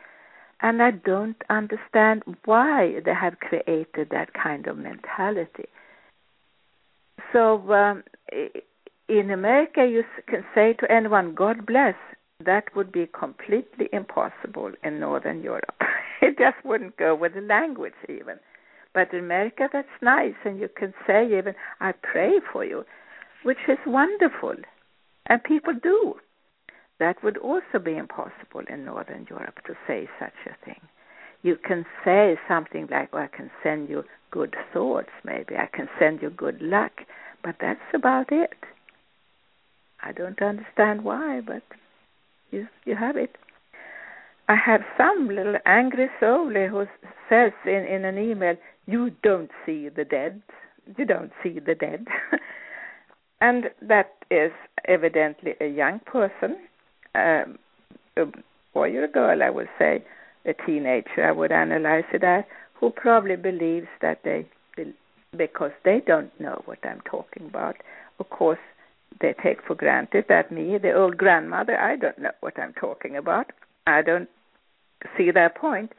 [0.61, 5.69] And I don't understand why they have created that kind of mentality.
[7.33, 8.03] So um,
[9.09, 11.95] in America, you can say to anyone, God bless.
[12.45, 15.81] That would be completely impossible in Northern Europe.
[16.23, 18.39] it just wouldn't go with the language, even.
[18.95, 22.85] But in America, that's nice, and you can say even, I pray for you,
[23.43, 24.55] which is wonderful.
[25.27, 26.15] And people do.
[26.99, 30.81] That would also be impossible in Northern Europe to say such a thing.
[31.43, 35.55] You can say something like, oh, I can send you good thoughts, maybe.
[35.57, 36.93] I can send you good luck.
[37.45, 38.55] But that's about it.
[40.03, 41.63] I don't understand why, but
[42.51, 43.37] you you have it.
[44.49, 46.87] I have some little angry soul who
[47.29, 48.57] says in, in an email,
[48.89, 50.43] "You don't see the dead.
[50.97, 52.09] You don't see the dead,"
[53.41, 54.53] and that is
[54.87, 56.57] evidently a young person,
[57.15, 57.59] um,
[58.17, 58.25] a
[58.75, 60.03] boy or a girl, I would say,
[60.47, 61.25] a teenager.
[61.25, 64.47] I would analyze it as who probably believes that they
[65.37, 67.77] because they don't know what I'm talking about.
[68.19, 68.59] Of course,
[69.21, 73.17] they take for granted that me, the old grandmother, I don't know what I'm talking
[73.17, 73.51] about.
[73.87, 74.29] I don't
[75.17, 75.93] see their point.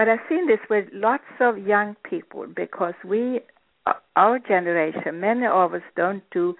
[0.00, 3.40] But I've seen this with lots of young people because we,
[3.84, 6.54] uh, our generation, many of us don't do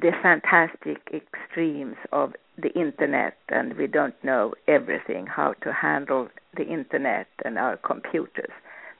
[0.00, 6.64] the fantastic extremes of the internet and we don't know everything, how to handle the
[6.64, 8.52] internet and our computers.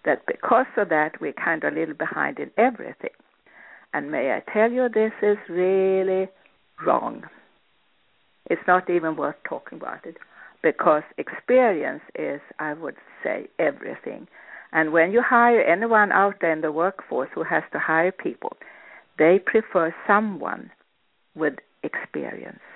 [0.05, 3.17] That because of that, we're kind of a little behind in everything.
[3.95, 6.29] And may I tell you, this is really
[6.87, 7.23] wrong.
[8.51, 10.19] It's not even worth talking about it
[10.67, 14.27] because experience is, I would say, everything.
[14.73, 18.57] And when you hire anyone out there in the workforce who has to hire people,
[19.17, 20.73] they prefer someone
[21.37, 22.67] with experience.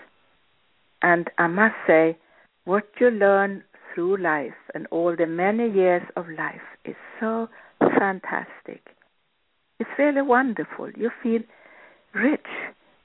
[1.03, 2.17] And I must say,
[2.65, 7.49] what you learn through life and all the many years of life is so
[7.99, 8.95] fantastic.
[9.81, 10.93] It's really wonderful.
[10.93, 11.41] You feel
[12.15, 12.47] rich.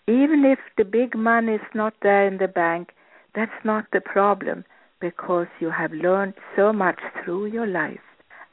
[0.07, 2.89] Even if the big money is not there in the bank,
[3.33, 4.63] that's not the problem
[4.99, 7.99] because you have learned so much through your life.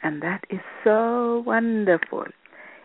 [0.02, 2.24] And that is so wonderful.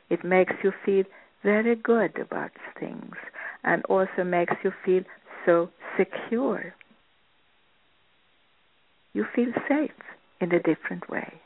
[0.10, 1.04] It makes you feel
[1.44, 3.16] very good about things
[3.64, 5.04] and also makes you feel
[5.46, 6.74] so secure.
[9.14, 9.92] You feel safe
[10.40, 11.42] in a different way.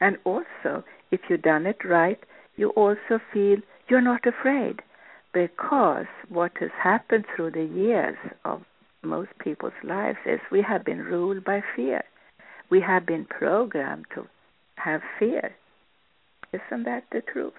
[0.00, 2.18] And also, if you've done it right,
[2.56, 4.82] you also feel you're not afraid
[5.32, 8.62] because what has happened through the years of
[9.06, 12.02] most people's lives is we have been ruled by fear.
[12.70, 14.26] We have been programmed to
[14.76, 15.54] have fear.
[16.52, 17.54] Isn't that the truth?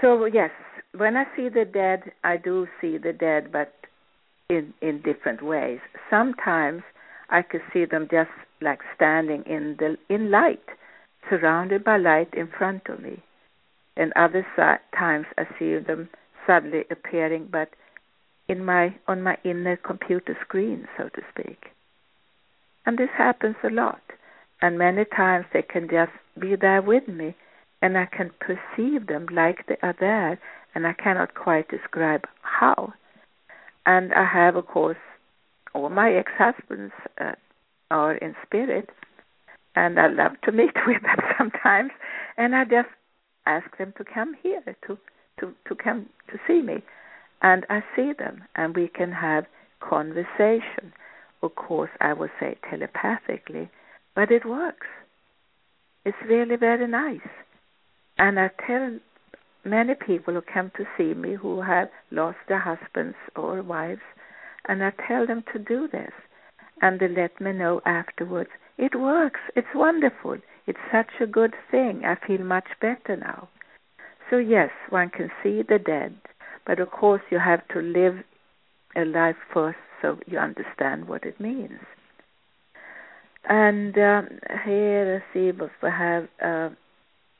[0.00, 0.50] So yes,
[0.96, 3.72] when I see the dead, I do see the dead, but
[4.48, 5.80] in in different ways.
[6.10, 6.82] Sometimes
[7.30, 10.64] I could see them just like standing in the in light,
[11.28, 13.22] surrounded by light in front of me,
[13.96, 14.46] and other
[14.96, 16.08] times I see them
[16.46, 17.70] suddenly appearing, but
[18.48, 21.72] in my on my inner computer screen, so to speak.
[22.84, 24.02] And this happens a lot,
[24.62, 27.34] and many times they can just be there with me,
[27.82, 30.38] and I can perceive them like they are there,
[30.74, 32.92] and I cannot quite describe how.
[33.84, 34.98] And I have, of course,
[35.74, 37.32] all my ex-husbands uh,
[37.90, 38.90] are in spirit,
[39.74, 41.90] and I love to meet with them sometimes,
[42.36, 42.88] and I just
[43.46, 44.98] ask them to come here to
[45.40, 46.82] to to come to see me,
[47.46, 49.46] and I see them, and we can have
[49.78, 50.92] conversation.
[51.44, 53.70] Of course, I would say telepathically,
[54.16, 54.88] but it works.
[56.04, 57.30] It's really very nice,
[58.18, 58.98] and I tell
[59.64, 64.08] many people who come to see me who have lost their husbands or wives,
[64.68, 66.14] and I tell them to do this,
[66.82, 68.50] and they let me know afterwards.
[68.76, 69.40] It works.
[69.54, 70.38] It's wonderful.
[70.66, 72.02] It's such a good thing.
[72.04, 73.48] I feel much better now.
[74.30, 76.16] So yes, one can see the dead,
[76.66, 78.16] but of course you have to live
[78.96, 81.80] a life first so you understand what it means.
[83.48, 84.28] And um,
[84.64, 86.28] here, what we have.
[86.42, 86.70] Uh,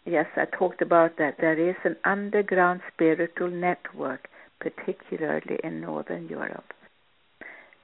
[0.04, 1.36] yes, I talked about that.
[1.40, 4.28] There is an underground spiritual network,
[4.60, 6.72] particularly in Northern Europe.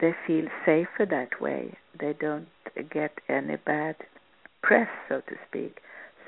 [0.01, 1.77] They feel safer that way.
[1.99, 2.49] They don't
[2.91, 3.97] get any bad
[4.63, 5.81] press, so to speak.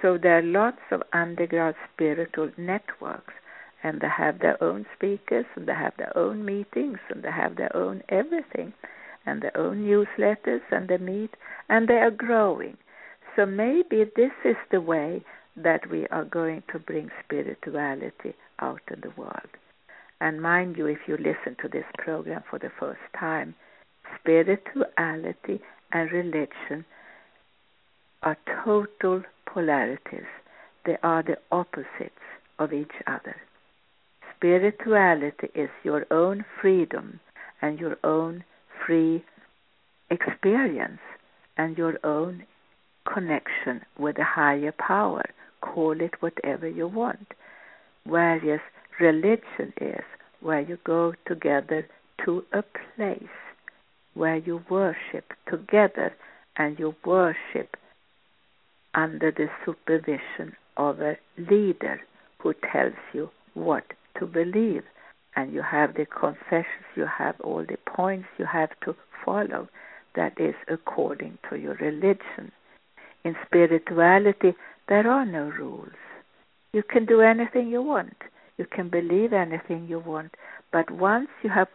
[0.02, 3.34] So there are lots of underground spiritual networks,
[3.84, 7.56] and they have their own speakers, and they have their own meetings, and they have
[7.56, 8.72] their own everything,
[9.26, 11.30] and their own newsletters, and they meet,
[11.68, 12.76] and they are growing.
[13.36, 15.22] So maybe this is the way
[15.56, 19.52] that we are going to bring spirituality out in the world.
[20.20, 23.54] And mind you, if you listen to this program for the first time,
[24.18, 25.60] spirituality
[25.92, 26.86] and religion
[28.22, 30.30] are total polarities.
[30.86, 32.24] They are the opposites
[32.58, 33.36] of each other.
[34.44, 37.18] Spirituality is your own freedom
[37.62, 38.44] and your own
[38.84, 39.24] free
[40.10, 41.00] experience
[41.56, 42.44] and your own
[43.10, 45.24] connection with a higher power.
[45.62, 47.28] Call it whatever you want.
[48.04, 48.60] Whereas
[49.00, 50.04] religion is
[50.42, 51.88] where you go together
[52.26, 52.62] to a
[52.96, 53.38] place
[54.12, 56.12] where you worship together
[56.58, 57.78] and you worship
[58.92, 62.02] under the supervision of a leader
[62.40, 63.84] who tells you what
[64.18, 64.82] to believe.
[65.36, 68.94] And you have the confessions, you have all the points you have to
[69.24, 69.68] follow
[70.14, 72.52] that is according to your religion.
[73.24, 74.54] In spirituality,
[74.88, 75.96] there are no rules.
[76.72, 78.16] You can do anything you want.
[78.58, 80.34] You can believe anything you want.
[80.72, 81.68] But once you have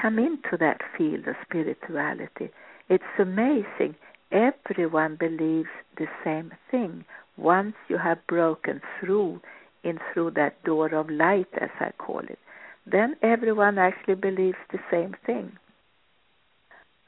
[0.00, 2.50] come into that field of spirituality,
[2.88, 3.94] it's amazing
[4.32, 7.04] everyone believes the same thing
[7.36, 9.40] once you have broken through
[9.82, 12.38] in through that door of light, as I call it,
[12.86, 15.52] then everyone actually believes the same thing.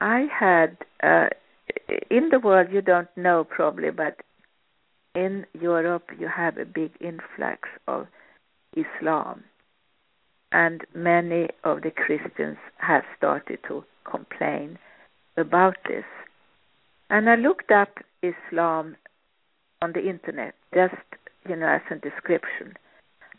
[0.00, 1.28] I had, uh,
[2.10, 4.20] in the world, you don't know probably, but
[5.14, 8.06] in Europe, you have a big influx of
[8.74, 9.44] Islam.
[10.50, 14.78] And many of the Christians have started to complain
[15.36, 16.04] about this.
[17.08, 18.96] And I looked up Islam
[19.80, 20.94] on the internet, just
[21.48, 22.74] you know, as a description.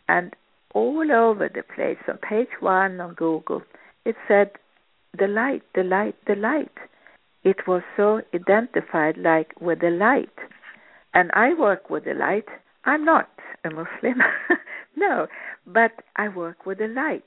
[0.08, 0.34] And
[0.74, 3.62] all over the place, on page one on Google,
[4.04, 4.50] it said
[5.18, 6.72] the light, the light, the light.
[7.44, 10.36] It was so identified like with the light.
[11.12, 12.46] And I work with the light.
[12.84, 13.28] I'm not
[13.64, 14.22] a Muslim,
[14.96, 15.26] no,
[15.66, 17.24] but I work with the light.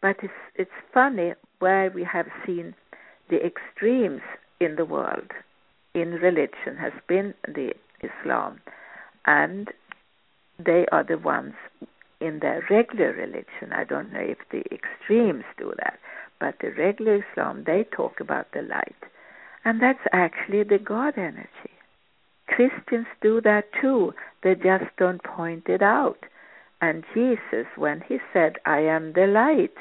[0.00, 2.74] But it's it's funny where we have seen
[3.28, 4.22] the extremes
[4.60, 5.30] in the world
[5.94, 7.72] in religion has been the
[8.02, 8.60] Islam,
[9.24, 9.68] and
[10.58, 11.54] they are the ones
[12.20, 13.72] in their regular religion.
[13.72, 15.98] I don't know if the extremes do that,
[16.40, 18.96] but the regular Islam they talk about the light,
[19.64, 21.76] and that's actually the God energy.
[22.48, 24.14] Christians do that too.
[24.42, 26.18] They just don't point it out.
[26.80, 29.74] And Jesus, when he said, I am the light,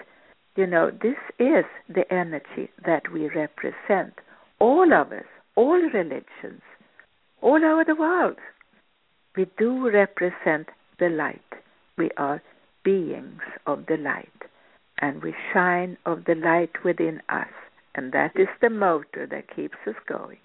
[0.56, 4.14] you know, this is the energy that we represent.
[4.60, 6.62] All of us, all religions,
[7.42, 8.38] all over the world.
[9.36, 10.70] We do represent
[11.00, 11.42] the light.
[11.98, 12.42] We are
[12.84, 14.30] beings of the light.
[15.00, 17.50] And we shine of the light within us.
[17.96, 20.38] And that is the motor that keeps us going.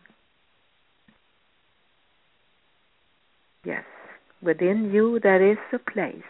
[3.64, 3.84] Yes,
[4.42, 6.22] within you there is a place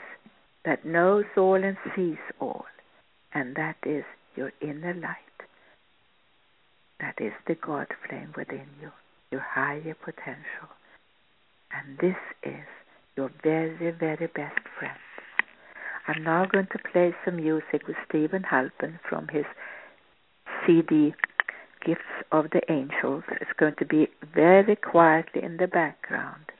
[0.64, 2.66] that knows all and sees all,
[3.32, 4.04] and that is
[4.36, 5.16] your inner light.
[6.98, 8.90] That is the God flame within you,
[9.30, 10.68] your higher potential.
[11.72, 12.66] And this is
[13.16, 14.98] your very, very best friend.
[16.08, 19.44] I'm now going to play some music with Steven Halpern from his
[20.66, 21.14] CD
[21.84, 22.02] Gifts
[22.32, 23.24] of the Angels.
[23.40, 26.50] It's going to be very quietly in the background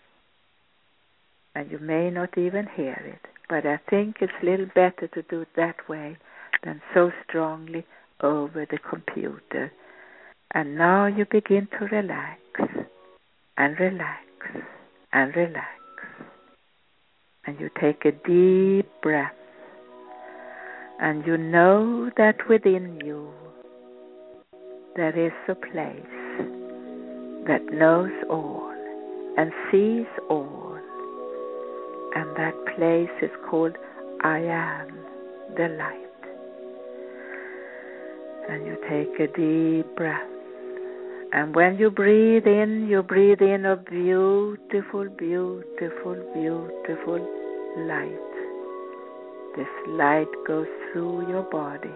[1.55, 3.29] and you may not even hear it.
[3.49, 6.17] But I think it's a little better to do it that way
[6.65, 7.85] than so strongly
[8.21, 9.73] over the computer.
[10.53, 12.41] And now you begin to relax
[13.57, 14.25] and relax
[15.13, 15.69] and relax.
[17.47, 19.33] And you take a deep breath.
[21.01, 23.31] And you know that within you
[24.97, 26.17] there is a place
[27.47, 28.71] that knows all
[29.39, 30.71] and sees all
[32.15, 33.77] and that place is called
[34.23, 34.89] I am
[35.57, 36.07] the light.
[38.49, 40.40] And you take a deep breath.
[41.33, 47.21] And when you breathe in, you breathe in a beautiful, beautiful, beautiful
[47.87, 48.31] light.
[49.57, 51.95] This light goes through your body.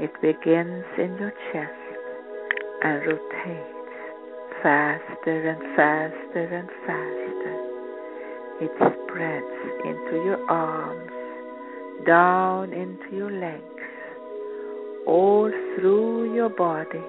[0.00, 1.88] It begins in your chest
[2.82, 3.78] and rotates
[4.62, 7.68] faster and faster and faster.
[8.60, 11.12] It spreads into your arms,
[12.04, 13.77] down into your legs,
[15.08, 17.02] all through your body.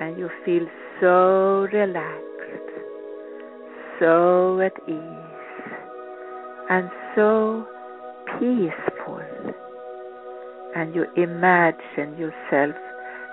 [0.00, 0.66] And you feel
[1.00, 2.70] so relaxed,
[3.98, 5.64] so at ease,
[6.68, 7.66] and so
[8.38, 9.54] peaceful.
[10.76, 12.74] And you imagine yourself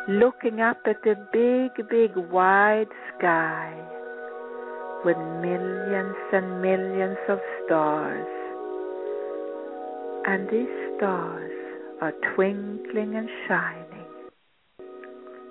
[0.08, 3.74] looking up at the big, big, wide sky
[5.04, 8.28] with millions and millions of stars.
[10.26, 11.61] And these stars
[12.02, 14.06] are twinkling and shining.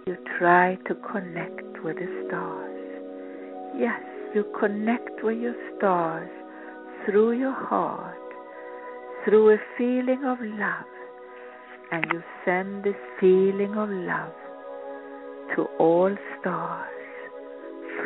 [0.06, 3.78] You try to connect with the stars.
[3.78, 4.02] Yes,
[4.34, 6.30] you connect with your stars
[7.06, 8.16] through your heart,
[9.24, 10.86] through a feeling of love
[11.92, 14.32] and you send this feeling of love
[15.56, 16.88] to all stars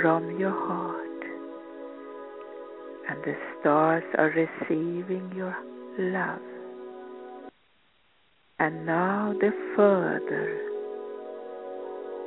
[0.00, 1.00] from your heart.
[3.08, 5.54] And the stars are receiving your
[5.98, 6.53] love.
[8.60, 10.60] And now the further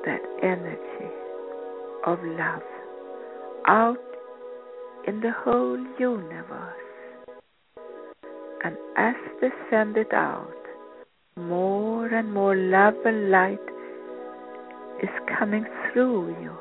[0.05, 1.11] that energy
[2.05, 2.61] of love
[3.65, 3.97] out
[5.07, 6.73] in the whole universe.
[8.63, 10.51] And as they send it out,
[11.37, 13.67] more and more love and light
[15.01, 15.09] is
[15.39, 16.57] coming through you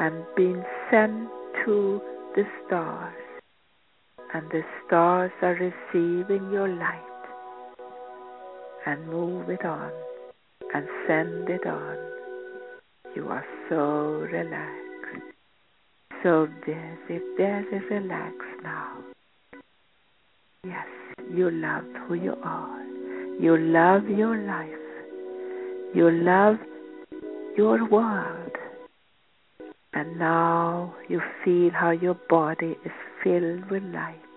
[0.00, 1.28] and being sent
[1.64, 2.00] to
[2.34, 3.14] the stars.
[4.34, 7.09] And the stars are receiving your light
[8.86, 9.92] and move it on
[10.74, 11.96] and send it on.
[13.14, 14.80] You are so relaxed.
[16.22, 18.98] so very, very relaxed now.
[20.64, 20.86] Yes,
[21.34, 22.82] you love who you are.
[23.40, 24.86] You love your life.
[25.94, 26.56] You love
[27.56, 28.52] your world.
[29.92, 32.92] And now you feel how your body is
[33.24, 34.29] filled with light.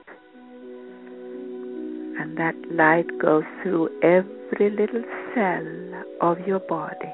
[2.24, 5.04] And that light goes through every little
[5.36, 7.12] cell of your body.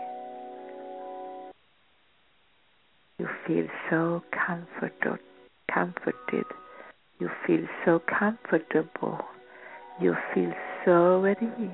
[3.17, 5.19] You feel so comforted,
[5.73, 6.45] comforted.
[7.19, 9.17] You feel so comfortable.
[9.99, 10.53] You feel
[10.85, 11.71] so at ease.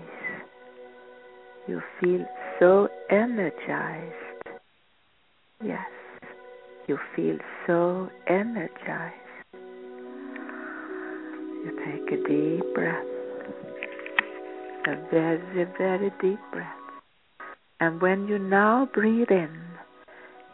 [1.67, 2.25] You feel
[2.57, 4.13] so energized.
[5.61, 5.89] Yes,
[6.87, 9.13] you feel so energized.
[11.65, 13.14] You take a deep breath,
[14.87, 16.67] a very, very deep breath.
[17.79, 19.61] And when you now breathe in,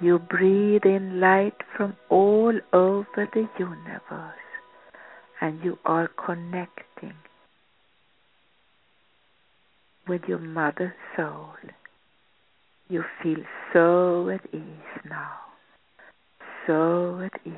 [0.01, 4.35] you breathe in light from all over the universe
[5.39, 7.13] and you are connecting
[10.07, 11.53] with your mother soul.
[12.89, 15.37] You feel so at ease now,
[16.67, 17.53] so at ease.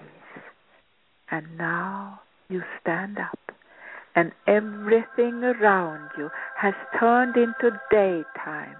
[1.31, 3.39] And now you stand up
[4.15, 8.77] and everything around you has turned into daytime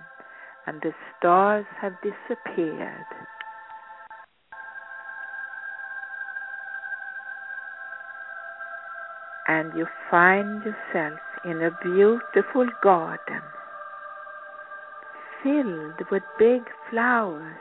[0.67, 3.05] and the stars have disappeared
[9.47, 13.41] and you find yourself in a beautiful garden
[15.43, 17.57] filled with big flowers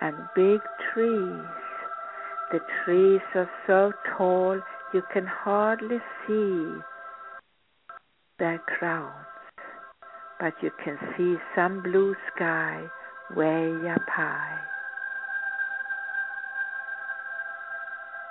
[0.00, 0.60] and big
[0.92, 1.44] trees.
[2.52, 4.60] The trees are so tall
[4.92, 6.72] you can hardly see
[8.38, 9.26] their crowns,
[10.40, 12.84] but you can see some blue sky
[13.36, 14.58] way up high.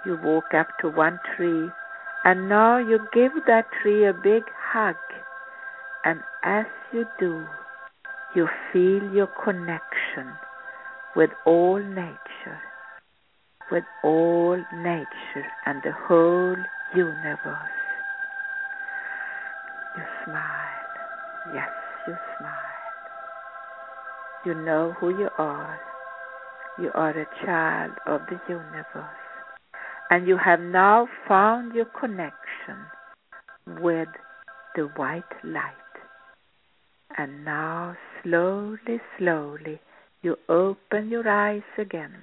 [0.05, 1.70] You walk up to one tree
[2.24, 4.95] and now you give that tree a big hug.
[6.03, 7.45] And as you do,
[8.36, 10.34] you feel your connection
[11.16, 12.60] with all nature,
[13.72, 16.57] with all nature and the whole
[16.95, 17.80] universe.
[19.97, 21.53] You smile.
[21.53, 21.70] Yes,
[22.07, 22.55] you smile.
[24.45, 25.80] You know who you are.
[26.80, 29.20] You are a child of the universe
[30.09, 32.86] and you have now found your connection
[33.82, 34.09] with
[34.76, 35.74] the white light.
[37.17, 39.80] And now, slowly, slowly,
[40.22, 42.13] you open your eyes again.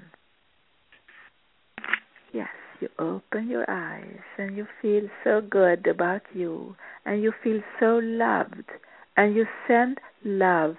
[2.36, 2.48] Yes,
[2.82, 6.76] you open your eyes and you feel so good about you
[7.06, 8.68] and you feel so loved
[9.16, 10.76] and you send love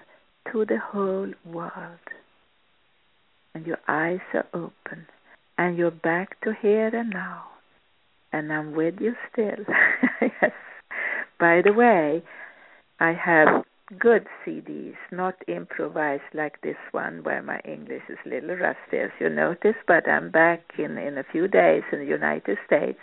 [0.52, 2.06] to the whole world.
[3.56, 5.08] And your eyes are open
[5.58, 7.46] and you're back to here and now.
[8.32, 9.64] And I'm with you still.
[10.22, 10.52] yes.
[11.40, 12.22] By the way,
[13.00, 13.64] I have
[13.98, 19.10] good CDs, not improvised like this one where my English is a little rusty, as
[19.18, 22.98] you notice, but I'm back in, in a few days in the United States,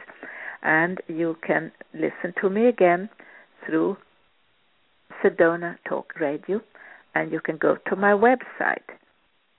[0.61, 3.09] and you can listen to me again
[3.65, 3.97] through
[5.23, 6.61] Sedona Talk Radio,
[7.15, 8.83] and you can go to my website,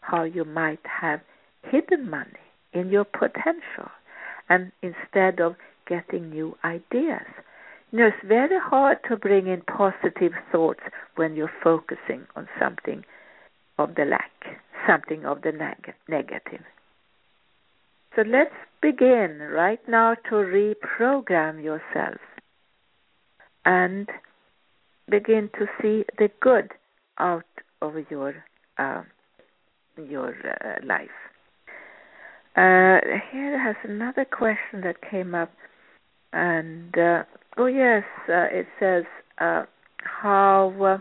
[0.00, 1.20] how you might have
[1.62, 3.90] hidden money in your potential
[4.48, 5.56] and instead of
[5.86, 7.26] getting new ideas.
[7.90, 10.80] You know, it's very hard to bring in positive thoughts
[11.14, 13.04] when you're focusing on something
[13.78, 14.32] of the lack,
[14.86, 16.64] something of the neg- negative.
[18.16, 22.20] So let's begin right now to reprogram yourself
[23.64, 24.08] and
[25.08, 26.72] begin to see the good
[27.18, 27.44] out
[27.82, 28.34] of your
[28.78, 29.02] uh,
[29.96, 31.08] your uh, life.
[32.56, 33.00] Uh,
[33.32, 35.52] here has another question that came up,
[36.32, 37.22] and uh,
[37.56, 39.04] oh yes, uh, it says
[39.38, 39.64] uh,
[39.98, 41.00] how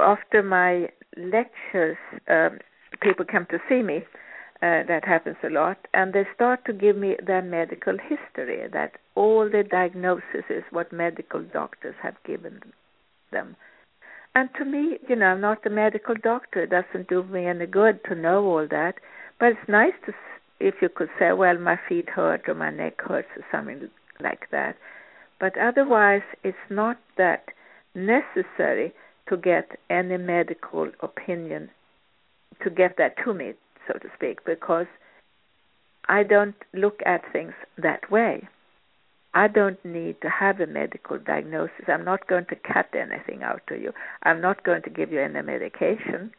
[0.00, 1.96] after my lectures,
[2.28, 2.58] um,
[3.00, 4.04] people come to see me.
[4.62, 8.66] Uh, that happens a lot, and they start to give me their medical history.
[8.72, 12.60] That all the diagnosis is what medical doctors have given
[13.32, 13.56] them.
[14.34, 16.62] And to me, you know, I'm not a medical doctor.
[16.62, 18.94] It doesn't do me any good to know all that.
[19.38, 20.12] But it's nice to,
[20.58, 23.90] if you could say, well, my feet hurt or my neck hurts or something
[24.20, 24.76] like that.
[25.38, 27.48] But otherwise, it's not that
[27.94, 28.94] necessary
[29.28, 31.70] to get any medical opinion
[32.62, 33.52] to get that to me,
[33.86, 34.86] so to speak, because
[36.08, 38.48] I don't look at things that way.
[39.34, 41.84] I don't need to have a medical diagnosis.
[41.88, 43.92] I'm not going to cut anything out to you.
[44.22, 46.30] I'm not going to give you any medication.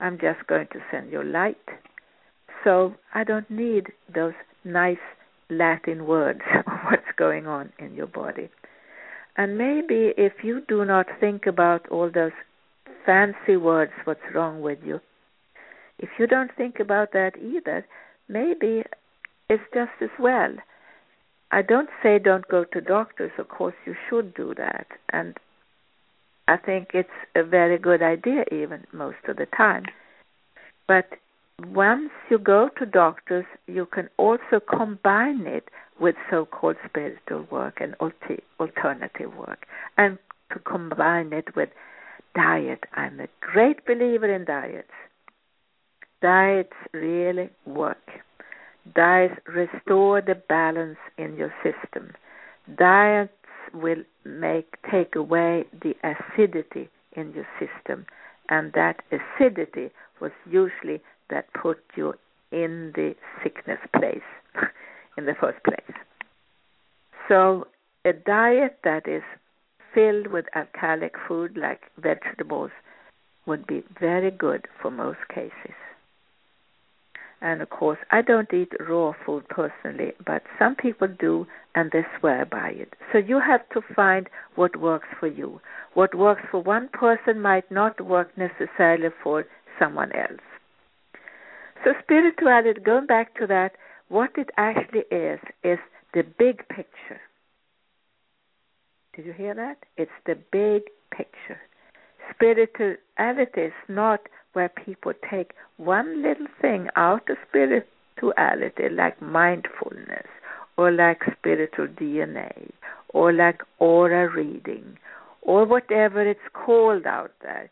[0.00, 1.68] I'm just going to send you light.
[2.64, 4.34] So I don't need those
[4.64, 5.04] nice
[5.50, 8.50] Latin words of what's going on in your body.
[9.36, 12.32] And maybe if you do not think about all those
[13.06, 15.00] fancy words, what's wrong with you,
[15.98, 17.86] if you don't think about that either,
[18.28, 18.84] maybe
[19.48, 20.54] it's just as well.
[21.50, 23.32] I don't say don't go to doctors.
[23.38, 24.86] Of course, you should do that.
[25.10, 25.36] And
[26.48, 29.84] I think it's a very good idea, even most of the time.
[30.88, 31.08] But
[31.66, 35.68] once you go to doctors, you can also combine it
[36.00, 37.94] with so-called spiritual work and
[38.58, 39.66] alternative work,
[39.96, 40.18] and
[40.52, 41.68] to combine it with
[42.34, 42.84] diet.
[42.94, 44.90] I'm a great believer in diets.
[46.22, 48.22] Diets really work.
[48.94, 52.12] Diets restore the balance in your system.
[52.78, 53.32] Diets
[53.74, 58.06] will make take away the acidity in your system,
[58.48, 62.14] and that acidity was usually that put you
[62.52, 64.20] in the sickness place
[65.16, 65.96] in the first place.
[67.28, 67.66] So,
[68.04, 69.22] a diet that is
[69.92, 72.70] filled with alkalic food like vegetables
[73.46, 75.74] would be very good for most cases.
[77.42, 82.02] And of course, I don't eat raw food personally, but some people do and they
[82.18, 82.94] swear by it.
[83.10, 85.60] So you have to find what works for you.
[85.94, 89.44] What works for one person might not work necessarily for
[89.76, 90.40] someone else.
[91.84, 93.72] So spirituality, going back to that,
[94.08, 95.78] what it actually is, is
[96.14, 97.20] the big picture.
[99.16, 99.78] Did you hear that?
[99.96, 101.60] It's the big picture.
[102.32, 104.20] Spirituality is not
[104.52, 110.26] where people take one little thing out of spirituality, like mindfulness,
[110.76, 112.70] or like spiritual DNA,
[113.08, 114.96] or like aura reading,
[115.42, 117.70] or whatever it's called out there.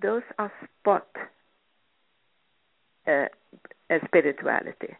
[0.00, 1.06] Those are spot
[3.06, 3.26] uh,
[4.04, 4.96] spirituality.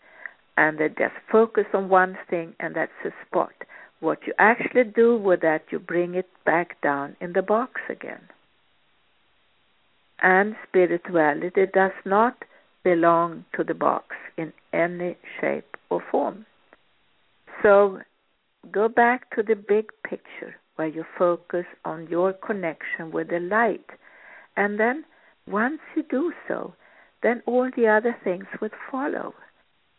[0.56, 3.52] And they just focus on one thing, and that's a spot.
[4.00, 8.20] What you actually do with that, you bring it back down in the box again.
[10.22, 12.44] And spirituality does not
[12.84, 16.46] belong to the box in any shape or form.
[17.62, 18.00] So
[18.70, 23.86] go back to the big picture where you focus on your connection with the light.
[24.56, 25.04] And then
[25.46, 26.74] once you do so,
[27.22, 29.34] then all the other things would follow.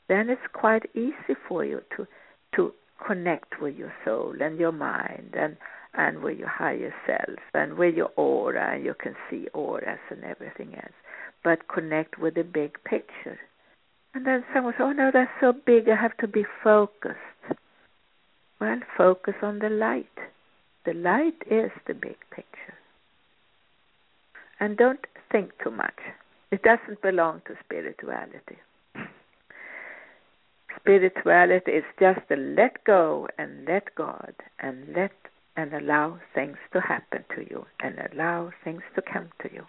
[0.09, 2.07] Then it's quite easy for you to
[2.55, 2.71] to
[3.05, 5.57] connect with your soul and your mind and
[5.96, 10.24] and with your higher self and with your aura and you can see auras and
[10.24, 10.94] everything else.
[11.44, 13.39] But connect with the big picture.
[14.14, 17.18] And then someone says, Oh no, that's so big, I have to be focused.
[18.60, 20.06] Well, focus on the light.
[20.86, 22.78] The light is the big picture.
[24.60, 26.00] And don't think too much.
[26.52, 28.58] It doesn't belong to spirituality.
[30.80, 35.12] Spirituality is just to let go and let God and let
[35.56, 39.64] and allow things to happen to you and allow things to come to you.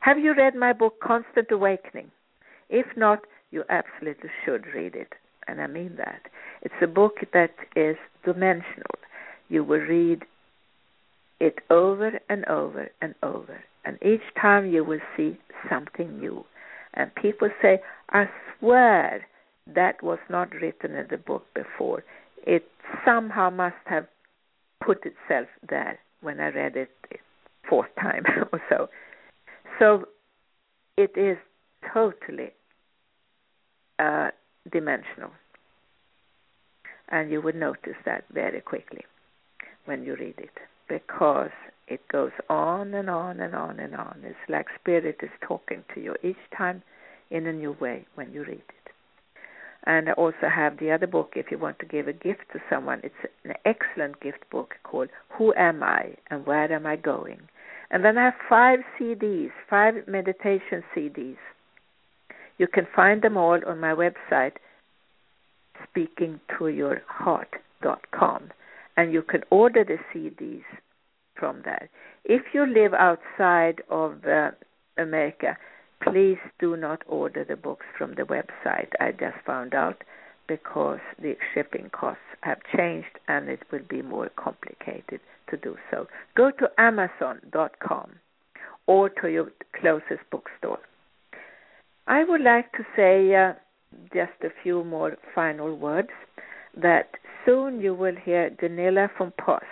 [0.00, 2.10] Have you read my book, Constant Awakening?
[2.68, 3.20] If not,
[3.50, 5.12] you absolutely should read it,
[5.46, 6.22] and I mean that.
[6.62, 8.98] It's a book that is dimensional.
[9.48, 10.22] You will read
[11.40, 15.38] it over and over and over, and each time you will see
[15.68, 16.44] something new.
[16.94, 17.80] And people say,
[18.10, 18.28] I
[18.58, 19.26] swear
[19.74, 22.04] that was not written in the book before.
[22.46, 22.64] It
[23.04, 24.06] somehow must have
[24.84, 26.90] put itself there when I read it
[27.68, 28.88] fourth time or so.
[29.78, 30.06] So
[30.96, 31.38] it is
[31.92, 32.50] totally
[33.98, 34.30] uh,
[34.70, 35.30] dimensional.
[37.08, 39.04] And you would notice that very quickly
[39.84, 40.56] when you read it
[40.88, 41.50] because
[41.88, 44.20] it goes on and on and on and on.
[44.22, 46.82] It's like Spirit is talking to you each time
[47.30, 48.79] in a new way when you read it.
[49.84, 52.60] And I also have the other book if you want to give a gift to
[52.68, 53.00] someone.
[53.02, 53.14] It's
[53.44, 55.08] an excellent gift book called
[55.38, 57.40] Who Am I and Where Am I Going?
[57.90, 61.38] And then I have five CDs, five meditation CDs.
[62.58, 64.58] You can find them all on my website,
[65.96, 68.50] speakingtoyourheart.com.
[68.96, 70.64] And you can order the CDs
[71.34, 71.88] from there.
[72.24, 74.50] If you live outside of uh,
[74.98, 75.56] America,
[76.02, 78.90] please do not order the books from the website.
[79.00, 80.02] I just found out
[80.48, 85.20] because the shipping costs have changed and it will be more complicated
[85.50, 86.06] to do so.
[86.36, 88.12] Go to Amazon.com
[88.86, 90.80] or to your closest bookstore.
[92.06, 93.52] I would like to say uh,
[94.12, 96.10] just a few more final words
[96.76, 97.10] that
[97.44, 99.64] soon you will hear Gunilla von Post.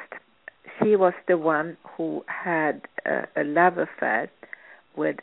[0.80, 4.30] She was the one who had a, a love affair
[4.96, 5.16] with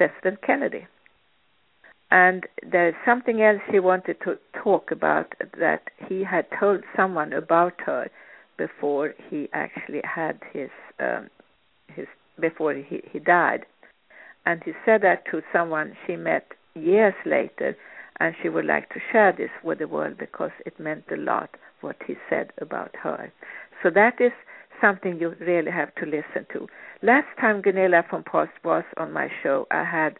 [0.00, 0.86] President Kennedy.
[2.10, 7.74] And there's something else he wanted to talk about that he had told someone about
[7.84, 8.08] her
[8.56, 10.70] before he actually had his
[11.00, 11.28] um,
[11.94, 12.06] his
[12.40, 13.66] before he, he died.
[14.46, 17.76] And he said that to someone she met years later,
[18.20, 21.50] and she would like to share this with the world because it meant a lot
[21.82, 23.30] what he said about her.
[23.82, 24.32] So that is
[24.80, 26.66] something you really have to listen to.
[27.02, 30.18] Last time Gunilla von Post was on my show, I had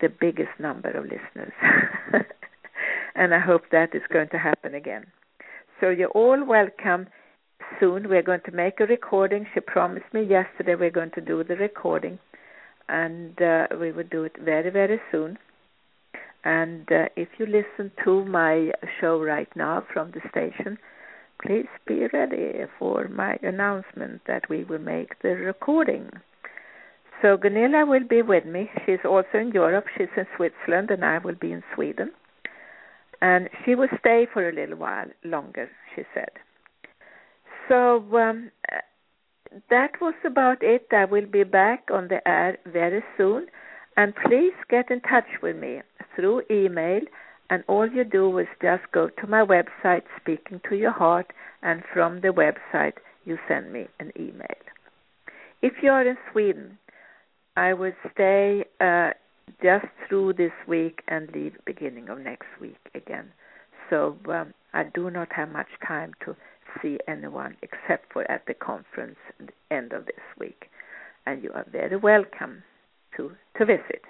[0.00, 1.52] the biggest number of listeners.
[3.14, 5.06] and I hope that is going to happen again.
[5.80, 7.08] So you're all welcome.
[7.80, 9.46] Soon we're going to make a recording.
[9.52, 12.18] She promised me yesterday we're going to do the recording,
[12.88, 15.38] and uh, we will do it very, very soon.
[16.44, 18.70] And uh, if you listen to my
[19.00, 20.78] show right now from the station,
[21.42, 26.10] please be ready for my announcement that we will make the recording.
[27.22, 28.70] So Gunilla will be with me.
[28.86, 29.86] She's also in Europe.
[29.96, 32.12] She's in Switzerland, and I will be in Sweden.
[33.20, 36.30] And she will stay for a little while longer, she said.
[37.68, 38.50] So um,
[39.70, 40.86] that was about it.
[40.92, 43.46] I will be back on the air very soon.
[43.96, 45.80] And please get in touch with me
[46.14, 47.00] through email
[47.50, 51.32] and all you do is just go to my website, Speaking to Your Heart,
[51.62, 52.94] and from the website
[53.24, 54.46] you send me an email.
[55.62, 56.78] If you're in Sweden,
[57.56, 59.10] I will stay uh,
[59.62, 63.32] just through this week and leave beginning of next week again.
[63.90, 66.36] So um, I do not have much time to
[66.80, 70.66] see anyone except for at the conference at the end of this week.
[71.26, 72.62] And you are very welcome
[73.16, 74.02] to, to visit.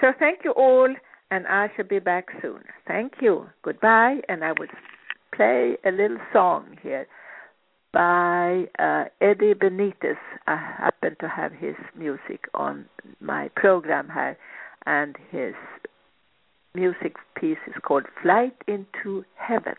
[0.00, 0.94] So thank you all
[1.30, 2.62] and I shall be back soon.
[2.86, 3.46] Thank you.
[3.62, 4.68] Goodbye, and I will
[5.34, 7.06] play a little song here
[7.92, 10.16] by uh, Eddie Benitez.
[10.46, 12.86] I happen to have his music on
[13.20, 14.36] my program here,
[14.86, 15.54] and his
[16.74, 19.74] music piece is called Flight into Heaven.